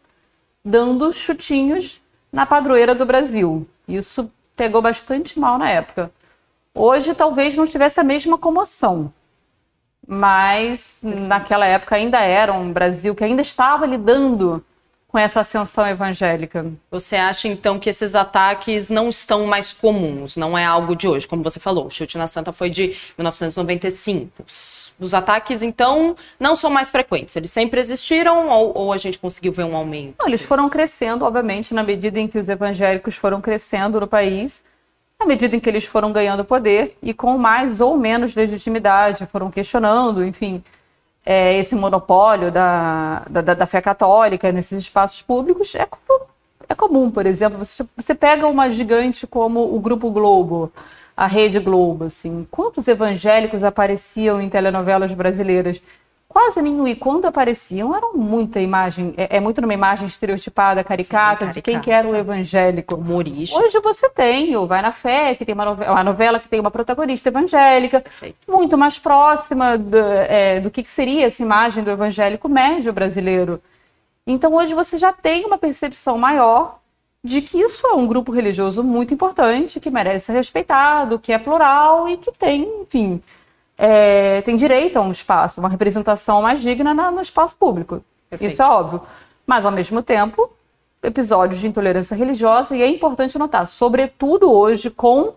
[0.65, 2.01] dando chutinhos
[2.33, 3.67] na padroeira do Brasil.
[3.89, 6.11] Isso pegou bastante mal na época.
[6.75, 9.13] Hoje talvez não tivesse a mesma comoção,
[10.07, 14.65] mas naquela época ainda era um Brasil que ainda estava lidando
[15.13, 16.73] com essa ascensão evangélica.
[16.91, 21.29] Você acha, então, que esses ataques não estão mais comuns, não é algo de hoje,
[21.29, 24.43] como você falou, o chute na Santa foi de 1995.
[24.99, 29.53] Os- ataques, então, não são mais frequentes, eles sempre existiram ou, ou a gente conseguiu
[29.53, 30.15] ver um aumento?
[30.19, 34.63] Não, eles foram crescendo, obviamente, na medida em que os evangélicos foram crescendo no país,
[35.21, 39.51] na medida em que eles foram ganhando poder e com mais ou menos legitimidade, foram
[39.51, 40.63] questionando, enfim,
[41.25, 45.75] é, esse monopólio da, da, da- fé católica nesses espaços públicos.
[45.75, 45.87] É,
[46.69, 50.73] é comum, por exemplo, você, você pega uma gigante como o Grupo Globo,
[51.17, 55.81] a Rede Globo, assim, quantos evangélicos apareciam em telenovelas brasileiras?
[56.33, 56.89] Quase nenhum.
[56.89, 61.79] E quando apareciam, era muita imagem, é, é muito numa imagem estereotipada, caricata, de quem
[61.79, 62.95] que era o evangélico.
[62.95, 63.63] Humorístico.
[63.63, 66.59] Hoje você tem o Vai na Fé, que tem uma novela, uma novela que tem
[66.59, 68.37] uma protagonista evangélica, Perfeito.
[68.49, 73.61] muito mais próxima do, é, do que que seria essa imagem do evangélico médio brasileiro.
[74.27, 76.79] Então hoje você já tem uma percepção maior
[77.23, 81.39] de que isso é um grupo religioso muito importante, que merece ser respeitado, que é
[81.39, 83.23] plural e que tem, enfim,
[83.79, 88.03] é, tem direito a um espaço, uma representação mais digna na- no espaço público.
[88.31, 88.53] Perfeito.
[88.53, 89.03] Isso é óbvio.
[89.47, 90.51] Mas, ao mesmo tempo,
[91.03, 95.35] episódios de intolerância religiosa, e é importante notar, sobretudo hoje com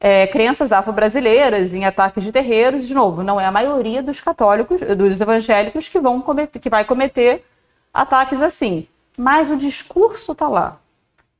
[0.00, 4.80] é, crenças afro-brasileiras em ataques de terreiros, de novo, não é a maioria dos católicos,
[4.80, 7.44] dos evangélicos que vão cometer, que vai cometer
[7.92, 8.86] ataques assim.
[9.16, 10.78] mas o discurso está lá.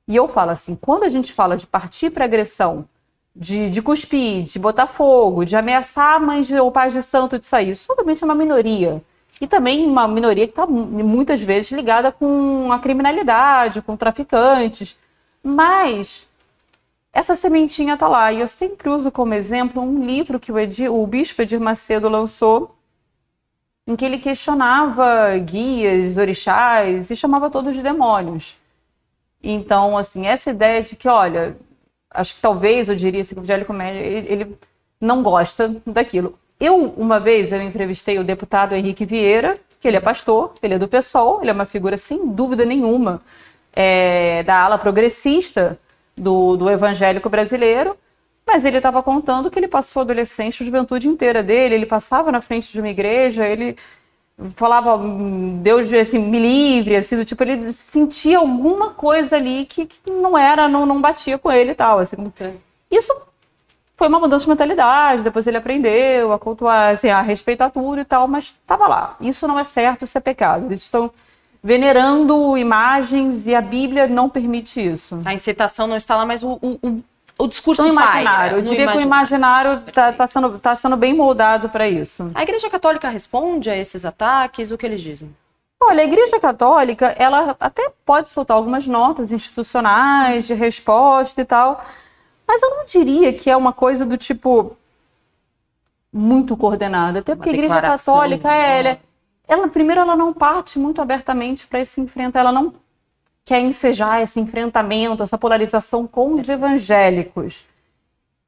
[0.07, 2.85] E eu falo assim, quando a gente fala de partir para agressão,
[3.35, 7.71] de, de cuspir, de botar fogo, de ameaçar mães ou pais de santo de sair,
[7.71, 9.03] isso obviamente é uma minoria.
[9.41, 14.97] E também uma minoria que está muitas vezes ligada com a criminalidade, com traficantes.
[15.43, 16.27] Mas
[17.13, 18.33] essa sementinha está lá.
[18.33, 22.09] E eu sempre uso como exemplo um livro que o, Edir, o bispo Edir Macedo
[22.09, 22.77] lançou,
[23.87, 28.57] em que ele questionava guias, orixás e chamava todos de demônios.
[29.43, 31.57] Então, assim, essa ideia de que, olha,
[32.15, 34.59] acho que talvez eu diria assim, o Evangelho Comédia, ele, ele
[35.01, 36.39] não gosta daquilo.
[36.59, 40.79] Eu, uma vez, eu entrevistei o deputado Henrique Vieira, que ele é pastor, ele é
[40.79, 43.21] do PSOL, ele é uma figura, sem dúvida nenhuma,
[43.75, 45.79] é, da ala progressista
[46.17, 47.97] do, do evangélico brasileiro,
[48.47, 52.31] mas ele estava contando que ele passou a adolescente, a juventude inteira dele, ele passava
[52.31, 53.77] na frente de uma igreja, ele
[54.57, 54.99] falava
[55.61, 60.37] Deus assim, me livre, assim, do tipo, ele sentia alguma coisa ali que, que não
[60.37, 62.01] era, não, não batia com ele e tal.
[62.01, 62.17] Assim,
[62.91, 63.15] isso
[63.97, 68.05] foi uma mudança de mentalidade, depois ele aprendeu a cultuar, assim, a respeitar tudo e
[68.05, 69.17] tal, mas estava lá.
[69.21, 70.67] Isso não é certo, isso é pecado.
[70.67, 71.11] Eles estão
[71.63, 75.19] venerando imagens e a Bíblia não permite isso.
[75.25, 77.03] A incitação não está lá, mas o, o,
[77.39, 78.59] o discurso no imaginário.
[78.59, 82.31] Eu diria que o imaginário está tá sendo, tá sendo bem moldado para isso.
[82.35, 84.71] A Igreja Católica responde a esses ataques?
[84.71, 85.35] O que eles dizem?
[85.83, 91.85] Olha, a Igreja Católica, ela até pode soltar algumas notas institucionais de resposta e tal,
[92.47, 94.77] mas eu não diria que é uma coisa do tipo
[96.13, 98.99] muito coordenada, até porque a Igreja Católica, é, ela,
[99.49, 102.73] ela, primeiro, ela não parte muito abertamente para esse enfrentamento, ela não
[103.45, 107.65] quer ensejar esse enfrentamento, essa polarização com os evangélicos.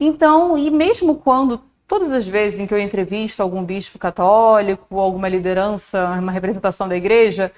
[0.01, 5.29] Então, e mesmo quando, todas as vezes em que eu entrevisto algum bispo católico, alguma
[5.29, 7.53] liderança, uma representação da igreja,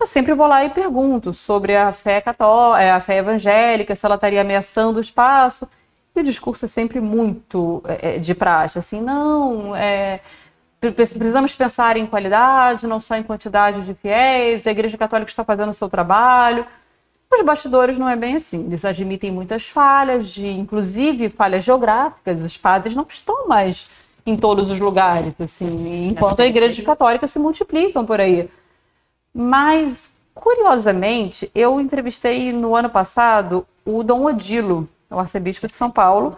[0.00, 4.06] eu sempre vou lá e pergunto sobre a fé católica, é, a fé evangélica, se
[4.06, 5.68] ela estaria ameaçando o espaço.
[6.14, 10.20] E o discurso é sempre muito é, de praxe, assim, não, é,
[10.80, 15.70] precisamos pensar em qualidade, não só em quantidade de fiéis, a Igreja Católica está fazendo
[15.70, 16.66] o seu trabalho.
[17.30, 18.64] Os bastidores não é bem assim.
[18.64, 22.42] Eles admitem muitas falhas, de, inclusive falhas geográficas.
[22.42, 27.38] Os padres não estão mais em todos os lugares, assim, enquanto a Igreja Católica se
[27.38, 28.50] multiplicam por aí.
[29.32, 36.36] Mas, curiosamente, eu entrevistei no ano passado o Dom Odilo, o arcebispo de São Paulo,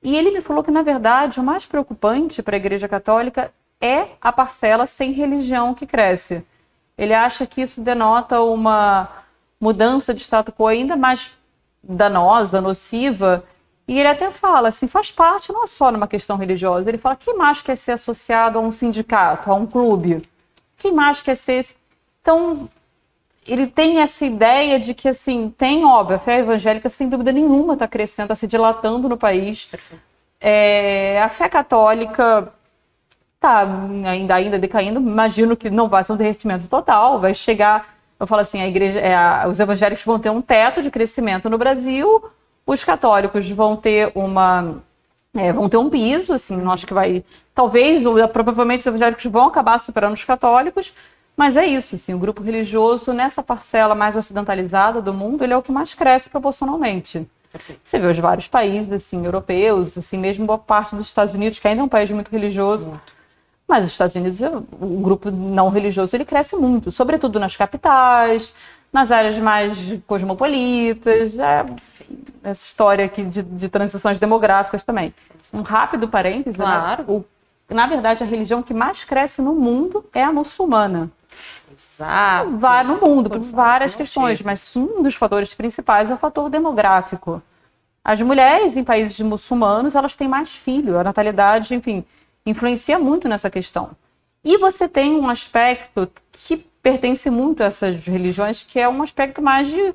[0.00, 4.06] e ele me falou que, na verdade, o mais preocupante para a Igreja Católica é
[4.20, 6.44] a parcela sem religião que cresce.
[6.96, 9.08] Ele acha que isso denota uma
[9.60, 11.30] mudança de status quo ainda mais
[11.82, 13.44] danosa, nociva.
[13.88, 16.88] E ele até fala assim, faz parte não é só numa questão religiosa.
[16.88, 20.22] Ele fala, quem mais quer ser associado a um sindicato, a um clube?
[20.76, 21.64] Quem mais quer ser...
[22.20, 22.68] Então,
[23.46, 27.74] ele tem essa ideia de que, assim, tem, óbvio, a fé evangélica, sem dúvida nenhuma,
[27.74, 29.68] está crescendo, está se dilatando no país.
[30.40, 32.52] É, a fé católica
[33.36, 33.60] está
[34.10, 34.98] ainda, ainda decaindo.
[34.98, 37.95] Imagino que não vai ser um derretimento total, vai chegar.
[38.18, 41.50] Eu falo assim, a igreja, é, a, os evangélicos vão ter um teto de crescimento
[41.50, 42.24] no Brasil,
[42.66, 44.82] os católicos vão ter uma
[45.36, 47.22] é, vão ter um piso, assim, não acho que vai.
[47.54, 48.02] Talvez,
[48.32, 50.92] provavelmente, os evangélicos vão acabar superando os católicos,
[51.36, 55.56] mas é isso, assim, o grupo religioso, nessa parcela mais ocidentalizada do mundo, ele é
[55.56, 57.28] o que mais cresce proporcionalmente.
[57.52, 57.80] Perfeito.
[57.84, 61.68] Você vê os vários países, assim, europeus, assim, mesmo boa parte dos Estados Unidos, que
[61.68, 62.88] ainda é um país muito religioso.
[62.88, 63.15] Muito
[63.66, 64.40] mas os Estados Unidos,
[64.80, 68.54] o grupo não religioso, ele cresce muito, sobretudo nas capitais,
[68.92, 69.76] nas áreas mais
[70.06, 71.66] cosmopolitas, é,
[72.44, 75.12] essa história aqui de, de, transições demográficas também.
[75.52, 76.64] Um rápido parêntese, né?
[76.64, 77.02] claro.
[77.02, 77.08] né?
[77.08, 77.24] o,
[77.74, 81.10] na verdade, a religião que mais cresce no mundo é a muçulmana.
[81.76, 82.56] Exato.
[82.56, 87.42] Vai no mundo, por várias questões, mas um dos fatores principais é o fator demográfico.
[88.02, 92.04] As mulheres em países muçulmanos, elas têm mais filhos, a natalidade, enfim,
[92.46, 93.90] influencia muito nessa questão.
[94.44, 99.42] E você tem um aspecto que pertence muito a essas religiões, que é um aspecto
[99.42, 99.92] mais de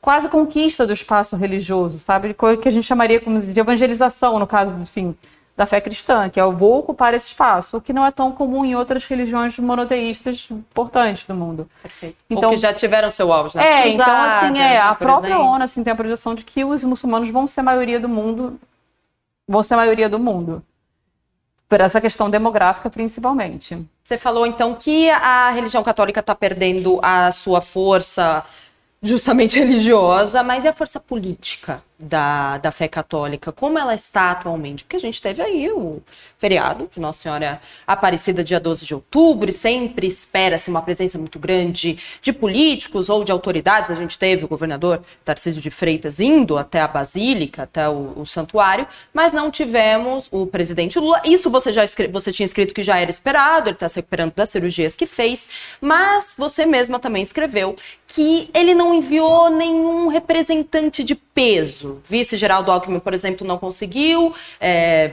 [0.00, 2.34] quase conquista do espaço religioso, sabe?
[2.60, 5.14] Que a gente chamaria como de evangelização, no caso, enfim,
[5.54, 8.32] da fé cristã, que é o vou ocupar esse espaço, o que não é tão
[8.32, 11.68] comum em outras religiões monoteístas importantes do mundo.
[11.82, 12.16] Perfeito.
[12.30, 15.46] Então, Ou que já tiveram seu alvo nas É, então assim, é, a própria exemplo.
[15.46, 18.58] ONU assim, tem a projeção de que os muçulmanos vão ser a maioria do mundo,
[19.46, 20.64] vão ser a maioria do mundo
[21.72, 23.82] por essa questão demográfica principalmente.
[24.04, 28.44] Você falou então que a religião católica está perdendo a sua força
[29.00, 34.84] justamente religiosa, mas e a força política da, da fé católica, como ela está atualmente?
[34.84, 36.02] Porque a gente teve aí o
[36.36, 41.38] feriado de Nossa Senhora Aparecida, dia 12 de outubro, e sempre espera-se uma presença muito
[41.38, 43.90] grande de políticos ou de autoridades.
[43.90, 48.26] A gente teve o governador Tarcísio de Freitas indo até a Basílica, até o, o
[48.26, 51.22] santuário, mas não tivemos o presidente Lula.
[51.24, 54.48] Isso você já você tinha escrito que já era esperado, ele está se recuperando das
[54.48, 55.48] cirurgias que fez,
[55.80, 61.91] mas você mesma também escreveu que ele não enviou nenhum representante de peso.
[62.04, 65.12] Vice Geraldo Alckmin, por exemplo, não conseguiu é,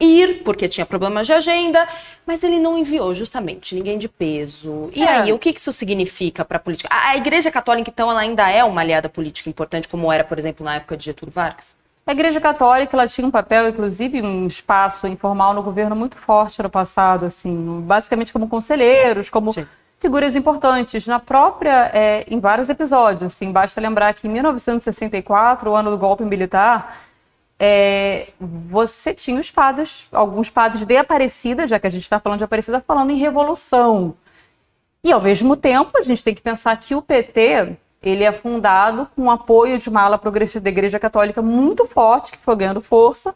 [0.00, 1.86] ir porque tinha problemas de agenda,
[2.26, 4.90] mas ele não enviou justamente ninguém de peso.
[4.94, 5.08] E é.
[5.08, 6.88] aí, o que isso significa para a política?
[6.90, 10.64] A Igreja Católica, então, ela ainda é uma aliada política importante, como era, por exemplo,
[10.64, 11.76] na época de Getúlio Vargas?
[12.06, 16.62] A Igreja Católica ela tinha um papel, inclusive um espaço informal no governo muito forte
[16.62, 19.66] no passado, assim, basicamente como conselheiros, como Sim
[20.04, 23.22] figuras importantes na própria, é, em vários episódios.
[23.22, 26.98] Assim, basta lembrar que em 1964, o ano do golpe militar,
[27.58, 32.36] é, você tinha os padres, alguns padres de Aparecida, já que a gente está falando
[32.36, 34.14] de Aparecida, falando em revolução.
[35.02, 39.08] E ao mesmo tempo, a gente tem que pensar que o PT ele é fundado
[39.16, 42.82] com o apoio de uma ala progressista da Igreja Católica muito forte, que foi ganhando
[42.82, 43.34] força,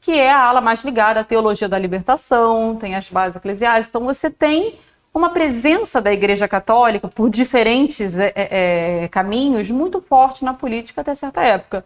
[0.00, 3.86] que é a ala mais ligada à teologia da libertação, tem as bases eclesiais.
[3.86, 4.78] Então você tem
[5.16, 11.00] uma presença da Igreja Católica por diferentes é, é, é, caminhos muito forte na política
[11.00, 11.84] até certa época.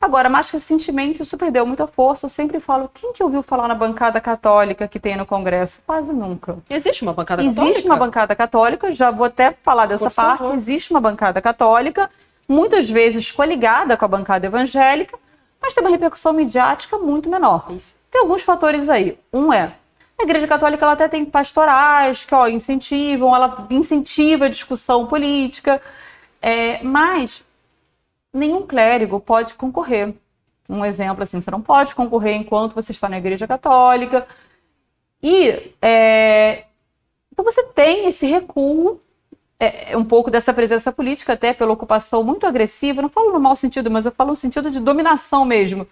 [0.00, 2.26] Agora, mais recentemente, isso perdeu muita força.
[2.26, 5.80] Eu sempre falo, quem que ouviu falar na bancada católica que tem no Congresso?
[5.86, 6.58] Quase nunca.
[6.70, 7.72] Existe uma bancada Existe católica?
[7.72, 10.38] Existe uma bancada católica, já vou até falar dessa Por parte.
[10.38, 10.54] Favor.
[10.54, 12.08] Existe uma bancada católica,
[12.48, 15.18] muitas vezes coligada com a bancada evangélica,
[15.60, 17.66] mas tem uma repercussão midiática muito menor.
[18.10, 19.18] Tem alguns fatores aí.
[19.32, 19.72] Um é
[20.20, 25.80] a Igreja Católica ela até tem pastorais que ó, incentivam, ela incentiva a discussão política,
[26.40, 27.42] é, mas
[28.32, 30.14] nenhum clérigo pode concorrer.
[30.68, 34.26] Um exemplo assim, você não pode concorrer enquanto você está na Igreja Católica.
[35.22, 36.64] E é,
[37.32, 39.00] então você tem esse recuo,
[39.58, 43.56] é, um pouco dessa presença política, até pela ocupação muito agressiva, não falo no mau
[43.56, 45.86] sentido, mas eu falo no sentido de dominação mesmo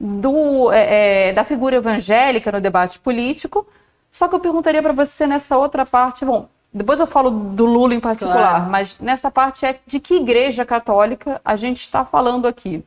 [0.00, 3.66] do, é, é, da figura evangélica no debate político.
[4.10, 7.94] Só que eu perguntaria para você nessa outra parte, bom, depois eu falo do Lula
[7.94, 8.70] em particular, claro.
[8.70, 12.84] mas nessa parte é de que igreja católica a gente está falando aqui.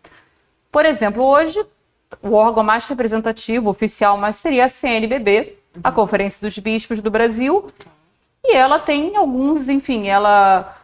[0.72, 1.60] Por exemplo, hoje
[2.22, 5.82] o órgão mais representativo, oficial, mas seria a CNBB, uhum.
[5.84, 7.68] a Conferência dos Bispos do Brasil,
[8.44, 10.76] e ela tem alguns, enfim, ela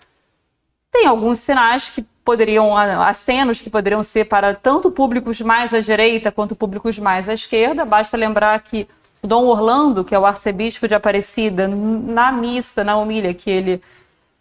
[0.91, 6.29] tem alguns sinais que poderiam, acenos que poderiam ser para tanto públicos mais à direita
[6.29, 7.85] quanto públicos mais à esquerda.
[7.85, 8.85] Basta lembrar que
[9.23, 13.81] o Dom Orlando, que é o arcebispo de Aparecida, na missa, na humilha que ele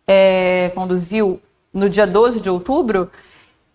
[0.05, 1.41] é, conduziu
[1.73, 3.09] no dia 12 de outubro,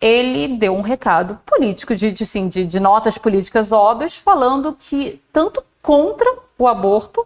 [0.02, 5.22] ele deu um recado político, de, de, assim, de, de notas políticas óbvias, falando que
[5.32, 7.26] tanto contra o aborto,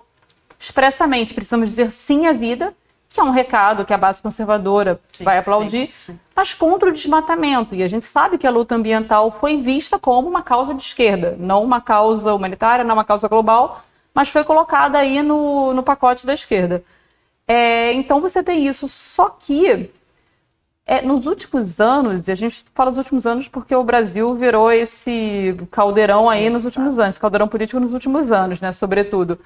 [0.60, 2.76] expressamente precisamos dizer sim à vida,
[3.16, 6.20] que é um recado que a base conservadora sim, vai aplaudir, sim, sim.
[6.36, 7.74] mas contra o desmatamento.
[7.74, 11.36] E a gente sabe que a luta ambiental foi vista como uma causa de esquerda,
[11.40, 13.82] não uma causa humanitária, não uma causa global,
[14.14, 16.84] mas foi colocada aí no, no pacote da esquerda.
[17.48, 19.90] É, então você tem isso, só que
[20.86, 25.56] é, nos últimos anos, a gente fala dos últimos anos porque o Brasil virou esse
[25.72, 26.54] caldeirão aí Exato.
[26.54, 29.40] nos últimos anos, caldeirão político nos últimos anos, né, sobretudo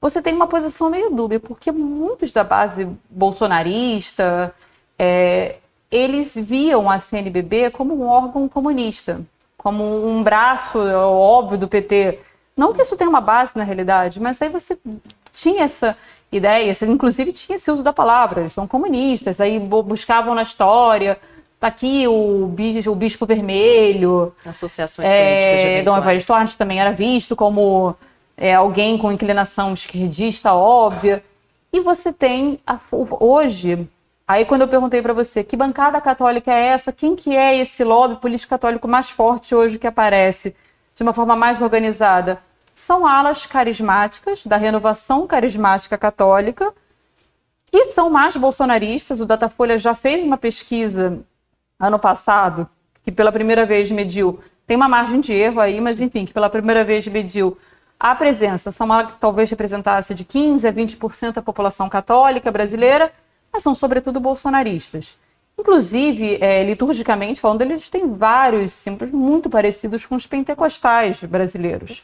[0.00, 4.54] você tem uma posição meio dúbia, porque muitos da base bolsonarista,
[4.98, 5.56] é,
[5.90, 9.20] eles viam a CNBB como um órgão comunista,
[9.58, 12.18] como um braço óbvio do PT.
[12.56, 14.78] Não que isso tenha uma base na realidade, mas aí você
[15.32, 15.96] tinha essa
[16.32, 21.18] ideia, você inclusive tinha esse uso da palavra, eles são comunistas, aí buscavam na história,
[21.58, 24.32] tá aqui o bispo, o bispo vermelho.
[24.46, 25.84] Associações é, políticas.
[25.84, 27.96] Dom Evaristo também era visto como
[28.40, 31.22] é, alguém com inclinação esquerdista óbvia.
[31.70, 32.80] E você tem a,
[33.20, 33.86] hoje,
[34.26, 37.84] aí quando eu perguntei para você que bancada católica é essa, quem que é esse
[37.84, 40.56] lobby político católico mais forte hoje que aparece
[40.96, 42.42] de uma forma mais organizada?
[42.74, 46.72] São alas carismáticas da renovação carismática católica,
[47.66, 49.20] que são mais bolsonaristas.
[49.20, 51.20] O Datafolha já fez uma pesquisa
[51.78, 52.66] ano passado,
[53.02, 56.48] que pela primeira vez mediu, tem uma margem de erro aí, mas enfim, que pela
[56.48, 57.58] primeira vez mediu
[58.00, 63.12] a presença São Paulo talvez representasse de 15% a 20% da população católica brasileira,
[63.52, 65.18] mas são sobretudo bolsonaristas.
[65.58, 72.02] Inclusive, é, liturgicamente falando, eles têm vários símbolos muito parecidos com os pentecostais brasileiros.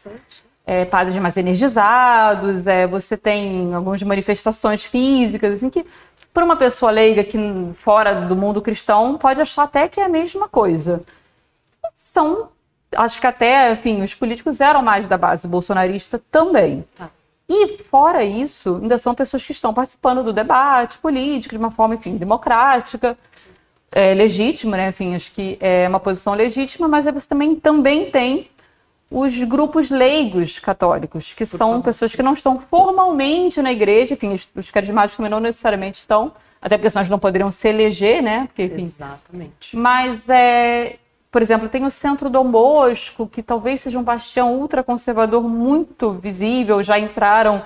[0.66, 5.86] É, padres mais energizados, é, você tem algumas manifestações físicas, assim, que
[6.34, 7.38] para uma pessoa leiga que
[7.82, 11.02] fora do mundo cristão pode achar até que é a mesma coisa
[11.96, 12.48] são,
[12.94, 16.84] acho que até, enfim, os políticos eram mais da base bolsonarista também.
[16.96, 17.10] Tá.
[17.48, 21.94] E fora isso, ainda são pessoas que estão participando do debate político de uma forma,
[21.94, 23.16] enfim, democrática,
[23.92, 24.88] é, legítima, né?
[24.88, 28.50] Enfim, acho que é uma posição legítima, mas você também, também tem
[29.08, 32.16] os grupos leigos católicos, que Por são favor, pessoas sim.
[32.16, 36.76] que não estão formalmente na igreja, enfim, os, os carismáticos também não necessariamente estão, até
[36.76, 38.46] porque senão eles não poderiam se eleger, né?
[38.48, 39.76] Porque, enfim, Exatamente.
[39.76, 40.96] Mas, é,
[41.36, 46.82] por exemplo, tem o Centro Dom Bosco, que talvez seja um bastião ultraconservador muito visível,
[46.82, 47.62] já entraram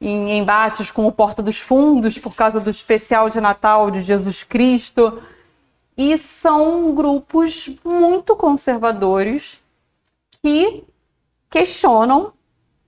[0.00, 4.44] em embates com o Porta dos Fundos por causa do especial de Natal de Jesus
[4.44, 5.20] Cristo.
[5.96, 9.58] E são grupos muito conservadores
[10.40, 10.84] que
[11.50, 12.32] questionam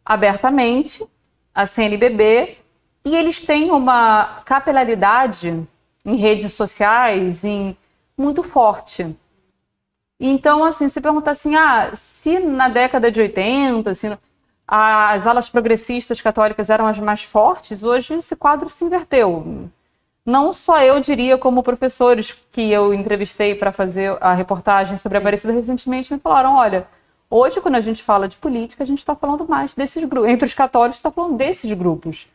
[0.04, 1.04] abertamente
[1.52, 2.56] a CNBB
[3.04, 5.60] e eles têm uma capilaridade
[6.04, 7.76] em redes sociais em,
[8.16, 9.16] muito forte.
[10.20, 14.16] Então, assim, se pergunta assim, ah, se na década de 80, assim,
[14.68, 19.70] as alas progressistas católicas eram as mais fortes, hoje esse quadro se inverteu.
[20.24, 25.18] Não só eu diria, como professores que eu entrevistei para fazer a reportagem sobre Sim.
[25.18, 26.86] a Aparecida recentemente me falaram, olha,
[27.32, 30.28] Hoje, quando a gente fala de política, a gente está falando mais desses grupos.
[30.28, 32.26] Entre os católicos, está falando desses grupos.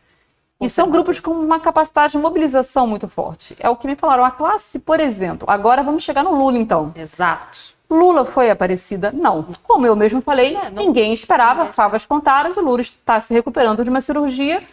[0.61, 3.57] E são grupos com uma capacidade de mobilização muito forte.
[3.59, 4.23] É o que me falaram.
[4.23, 6.93] A classe, por exemplo, agora vamos chegar no Lula, então.
[6.95, 7.74] Exato.
[7.97, 9.11] Lula foi aparecida?
[9.11, 9.45] Não.
[9.63, 12.55] Como eu mesmo falei, é, não, ninguém esperava, favas contadas.
[12.57, 14.63] O Lula está se recuperando de uma cirurgia.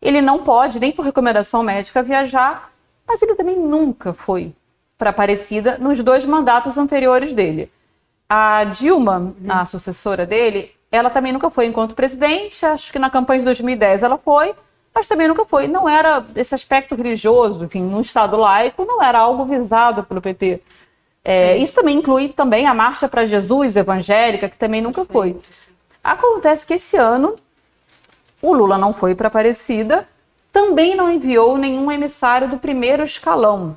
[0.00, 2.72] Ele não pode, nem por recomendação médica, viajar.
[3.06, 4.52] Mas ele também nunca foi
[4.96, 7.72] para Aparecida nos dois mandatos anteriores dele.
[8.28, 12.66] A Dilma, a sucessora dele, ela também nunca foi enquanto presidente.
[12.66, 14.54] Acho que na campanha de 2010 ela foi,
[14.94, 15.68] mas também nunca foi.
[15.68, 20.60] Não era esse aspecto religioso, enfim, num Estado laico, não era algo visado pelo PT.
[21.24, 25.36] É, isso também inclui também a Marcha para Jesus evangélica, que também nunca foi.
[26.02, 27.36] Acontece que esse ano
[28.40, 30.08] o Lula não foi para Aparecida,
[30.52, 33.76] também não enviou nenhum emissário do primeiro escalão.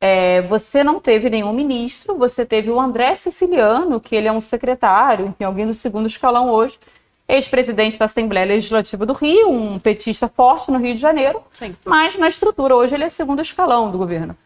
[0.00, 4.40] É, você não teve nenhum ministro, você teve o André Siciliano, que ele é um
[4.40, 6.78] secretário, enfim, alguém do segundo escalão hoje,
[7.26, 11.74] ex-presidente da Assembleia Legislativa do Rio, um petista forte no Rio de Janeiro, Sim.
[11.86, 14.36] mas na estrutura hoje ele é segundo escalão do governo.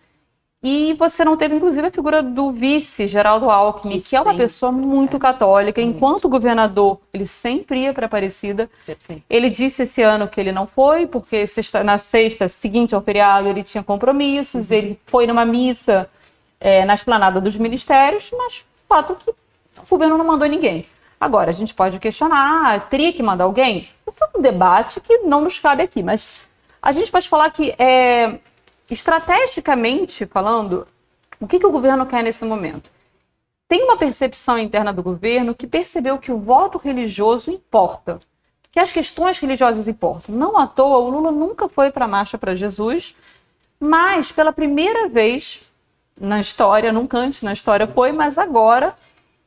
[0.63, 4.35] E você não teve, inclusive, a figura do vice, Geraldo Alckmin, que, que é uma
[4.35, 5.21] pessoa muito é.
[5.21, 5.81] católica.
[5.81, 8.69] Enquanto governador, ele sempre ia para Aparecida.
[8.85, 9.23] Perfeito.
[9.31, 13.49] Ele disse esse ano que ele não foi, porque sexta, na sexta seguinte ao feriado
[13.49, 14.71] ele tinha compromissos.
[14.71, 14.77] Uhum.
[14.77, 16.11] Ele foi numa missa
[16.61, 19.35] é, na esplanada dos ministérios, mas fato que o
[19.89, 20.87] governo não mandou ninguém.
[21.21, 23.89] Agora, a gente pode questionar, teria que mandar alguém?
[24.07, 26.49] Isso é um debate que não nos cabe aqui, mas
[26.81, 28.39] a gente pode falar que é,
[28.95, 30.87] estrategicamente falando,
[31.41, 32.91] o que, que o governo quer nesse momento?
[33.69, 38.19] Tem uma percepção interna do governo que percebeu que o voto religioso importa,
[38.73, 40.35] que as questões religiosas importam.
[40.35, 43.15] Não à toa, o Lula nunca foi para a Marcha para Jesus,
[43.79, 45.61] mas pela primeira vez
[46.19, 48.95] na história, nunca antes na história foi, mas agora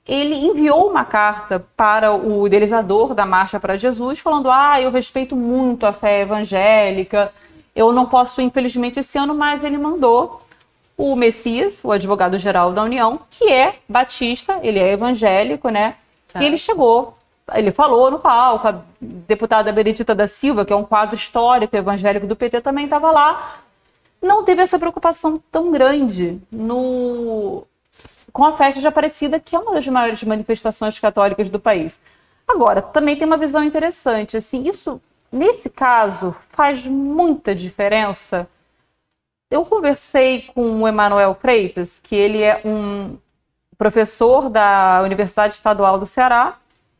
[0.07, 5.35] ele enviou uma carta para o idealizador da Marcha para Jesus, falando: Ah, eu respeito
[5.35, 7.33] muito a fé evangélica,
[7.75, 10.41] eu não posso, infelizmente, esse ano, mas ele mandou
[10.97, 15.95] o Messias, o advogado-geral da União, que é batista, ele é evangélico, né?
[16.39, 17.17] E ele chegou,
[17.53, 22.27] ele falou no palco, a deputada Benedita da Silva, que é um quadro histórico evangélico
[22.27, 23.61] do PT, também estava lá.
[24.21, 27.63] Não teve essa preocupação tão grande no
[28.31, 31.99] com a festa de Aparecida, que é uma das maiores manifestações católicas do país.
[32.47, 35.01] Agora, também tem uma visão interessante, assim, isso
[35.31, 38.47] Nesse caso, faz muita diferença.
[39.49, 43.17] Eu conversei com o Emanuel Freitas, que ele é um
[43.77, 46.57] professor da Universidade Estadual do Ceará.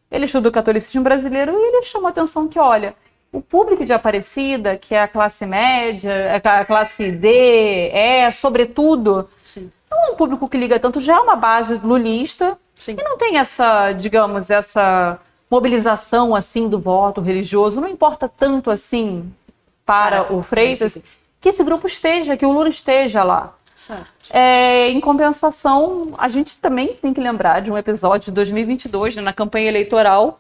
[0.09, 2.95] Ele estuda o catolicismo brasileiro e ele chamou a atenção que, olha,
[3.31, 9.29] o público de Aparecida, que é a classe média, é a classe D, é, sobretudo,
[9.47, 9.69] Sim.
[9.89, 12.97] não é um público que liga tanto, já é uma base lulista Sim.
[12.99, 15.19] e não tem essa, digamos, essa
[15.51, 19.31] mobilização assim do voto religioso não importa tanto assim
[19.85, 20.97] para o Freitas
[21.41, 23.55] que esse grupo esteja, que o Lula esteja lá.
[24.29, 29.21] É, em compensação, a gente também tem que lembrar de um episódio de 2022, né,
[29.23, 30.39] na campanha eleitoral.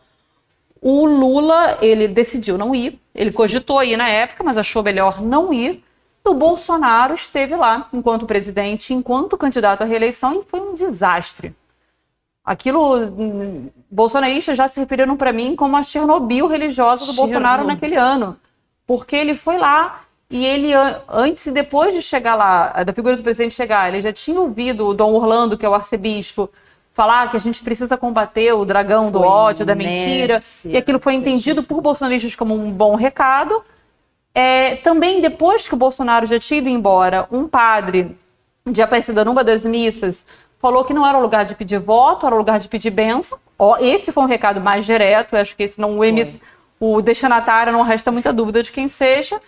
[0.79, 5.51] O Lula, ele decidiu não ir, ele cogitou ir na época, mas achou melhor não
[5.51, 5.83] ir.
[6.23, 11.55] E o Bolsonaro esteve lá enquanto presidente, enquanto candidato à reeleição, e foi um desastre.
[12.43, 17.33] Aquilo, hum, bolsonaristas já se referiram para mim como a Chernobyl religiosa do Chernobyl.
[17.39, 18.35] Bolsonaro naquele ano.
[18.87, 20.71] Porque ele foi lá e ele,
[21.07, 24.87] antes e depois de chegar lá, da figura do presidente chegar, ele já tinha ouvido
[24.87, 26.49] o Dom Orlando, que é o arcebispo,
[26.93, 30.77] falar que a gente precisa combater o dragão do Foi ódio, da mentira, nesse- e
[30.77, 33.63] aquilo foi entendido por bolsonaristas como um bom recado.
[34.33, 38.17] É, também, depois que o Bolsonaro já tinha ido embora, um padre
[38.65, 40.23] de Aparecida numa das missas
[40.61, 43.37] falou que não era o lugar de pedir voto, era o lugar de pedir bênção.
[43.57, 46.37] Ó, esse foi um recado mais direto, acho que esse não, o, emiss-
[46.79, 49.39] o destinatário não resta muita dúvida de quem seja.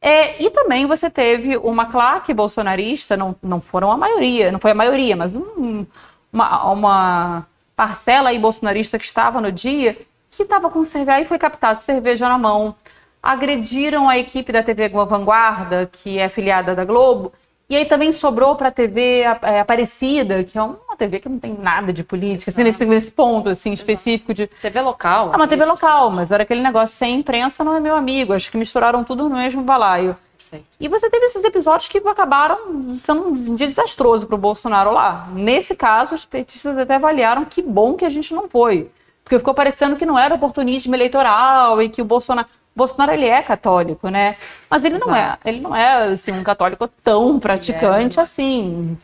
[0.00, 4.70] É, e também você teve uma claque bolsonarista, não, não foram a maioria, não foi
[4.70, 5.84] a maioria, mas um-
[6.32, 9.96] uma, uma parcela aí bolsonarista que estava no dia,
[10.30, 12.74] que estava com cerveja, aí foi captado cerveja na mão,
[13.22, 17.32] agrediram a equipe da TV Vanguarda, que é filiada da Globo,
[17.70, 21.38] e aí também sobrou para a TV é, Aparecida, que é uma TV que não
[21.38, 25.32] tem nada de política, assim, nesse, nesse ponto assim, específico de TV local.
[25.32, 28.32] é uma TV local, mas era aquele negócio sem imprensa não é meu amigo.
[28.32, 30.16] Acho que misturaram tudo no mesmo balaio.
[30.50, 30.64] Sei.
[30.80, 35.28] E você teve esses episódios que acabaram sendo um dia desastroso para o Bolsonaro lá.
[35.34, 38.90] Nesse caso, os petistas até avaliaram que bom que a gente não foi.
[39.22, 42.48] Porque ficou parecendo que não era oportunismo eleitoral e que o Bolsonaro.
[42.78, 44.36] Bolsonaro ele é católico, né?
[44.70, 45.48] Mas ele não é, Exato.
[45.48, 48.96] ele não é assim, um católico tão praticante assim.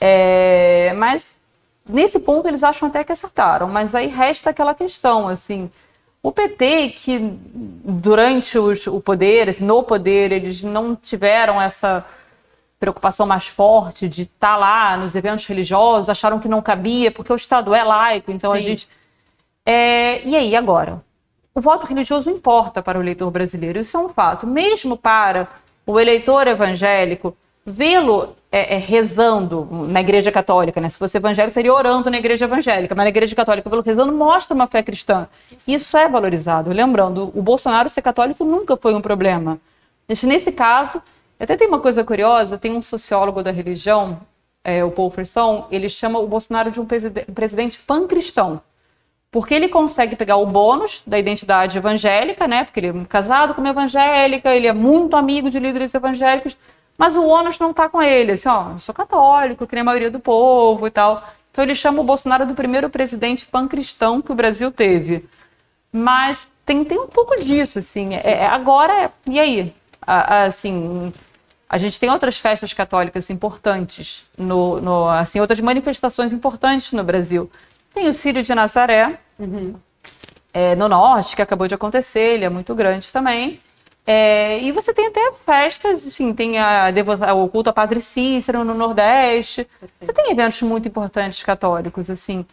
[0.00, 1.38] É, mas
[1.88, 5.70] nesse ponto eles acham até que acertaram, mas aí resta aquela questão, assim,
[6.22, 7.18] o PT que
[7.84, 12.04] durante os- o poder, assim, no poder, eles não tiveram essa
[12.78, 17.36] preocupação mais forte de estar lá nos eventos religiosos, acharam que não cabia, porque o
[17.36, 18.62] Estado é laico, então a Sim.
[18.62, 18.88] gente...
[19.66, 21.02] É, e aí, agora?
[21.58, 24.46] O voto religioso importa para o eleitor brasileiro, isso é um fato.
[24.46, 25.48] Mesmo para
[25.84, 27.36] o eleitor evangélico,
[27.66, 30.88] vê-lo é, é, rezando na igreja católica, né?
[30.88, 34.54] Se fosse evangélico, seria orando na igreja evangélica, mas na igreja católica, vê-lo rezando, mostra
[34.54, 35.26] uma fé cristã.
[35.66, 36.70] Isso é valorizado.
[36.70, 39.58] Lembrando, o Bolsonaro ser católico nunca foi um problema.
[40.08, 41.02] Nesse caso,
[41.40, 44.20] até tem uma coisa curiosa, tem um sociólogo da religião,
[44.62, 48.60] é, o Paul Frisson, ele chama o Bolsonaro de um presidente pancristão.
[49.30, 52.64] Porque ele consegue pegar o bônus da identidade evangélica, né?
[52.64, 56.56] Porque ele é casado com uma evangélica, ele é muito amigo de líderes evangélicos,
[56.96, 58.32] mas o ônus não tá com ele.
[58.32, 61.22] Assim, ó, eu sou católico, que nem a maioria do povo e tal.
[61.52, 65.28] Então ele chama o Bolsonaro do primeiro presidente pancristão que o Brasil teve.
[65.92, 68.14] Mas tem, tem um pouco disso, assim.
[68.14, 69.74] É, é- agora, é- e aí?
[70.06, 71.12] A- a- assim,
[71.68, 77.50] a gente tem outras festas católicas importantes, no, no- assim, outras manifestações importantes no Brasil.
[77.92, 79.18] Tem o Círio de Nazaré,
[80.52, 83.60] é, no norte, que acabou de acontecer, ele é muito grande também.
[84.06, 88.64] É, e você tem até festas, enfim, tem a devo- o culto a Padre Cícero
[88.64, 89.68] no Nordeste.
[90.00, 92.46] Você tem eventos muito importantes católicos, assim.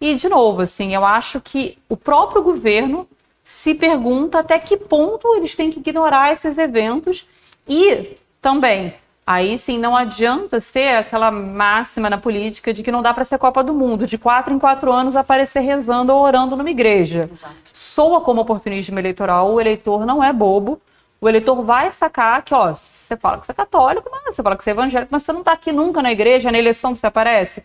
[0.00, 3.06] E, de novo, assim, eu acho que o próprio governo
[3.44, 7.26] se pergunta até que ponto eles têm que ignorar esses eventos
[7.68, 8.94] e também,
[9.26, 13.38] aí sim, não adianta ser aquela máxima na política de que não dá para ser
[13.38, 17.28] Copa do Mundo, de quatro em quatro anos aparecer rezando ou orando numa igreja.
[17.30, 17.54] Exato.
[17.72, 20.80] Soa como oportunismo eleitoral, o eleitor não é bobo.
[21.20, 24.56] O eleitor vai sacar que, ó, você fala que você é católico, mas você fala
[24.56, 26.98] que você é evangélico, mas você não está aqui nunca na igreja, na eleição que
[26.98, 27.62] você aparece.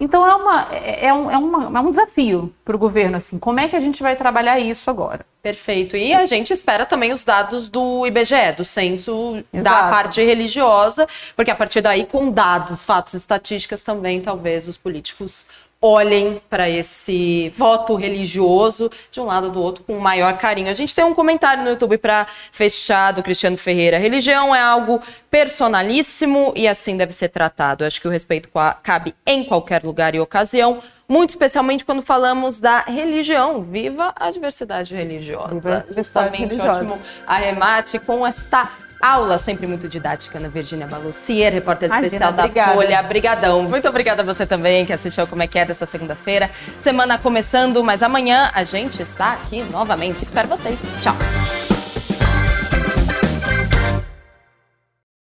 [0.00, 3.38] Então é, uma, é, é um, é, uma, é um desafio para o governo, assim,
[3.38, 5.26] como é que a gente vai trabalhar isso agora?
[5.42, 5.94] Perfeito.
[5.94, 9.90] E a gente espera também os dados do IBGE, do censo da Exato.
[9.90, 15.46] parte religiosa, porque a partir daí, com dados, fatos, estatísticas também, talvez os políticos
[15.82, 20.68] olhem para esse voto religioso de um lado ou do outro com maior carinho.
[20.68, 23.96] A gente tem um comentário no YouTube para fechar do Cristiano Ferreira.
[23.96, 25.00] Religião é algo
[25.30, 27.84] personalíssimo e assim deve ser tratado.
[27.84, 28.50] Acho que o respeito
[28.82, 33.62] cabe em qualquer lugar e ocasião, muito especialmente quando falamos da religião.
[33.62, 35.54] Viva a diversidade religiosa.
[35.54, 36.78] Viva a diversidade Justamente, religiosa.
[36.80, 38.70] ótimo arremate com esta
[39.00, 42.74] aula sempre muito didática na Virgínia Balucier, repórter Imagina, especial da obrigada.
[42.74, 43.02] Folha.
[43.02, 43.62] Brigadão.
[43.62, 46.50] Muito obrigada a você também que assistiu Como é que é dessa segunda-feira.
[46.80, 50.22] Semana começando, mas amanhã a gente está aqui novamente.
[50.22, 50.78] Espero vocês.
[51.00, 51.16] Tchau.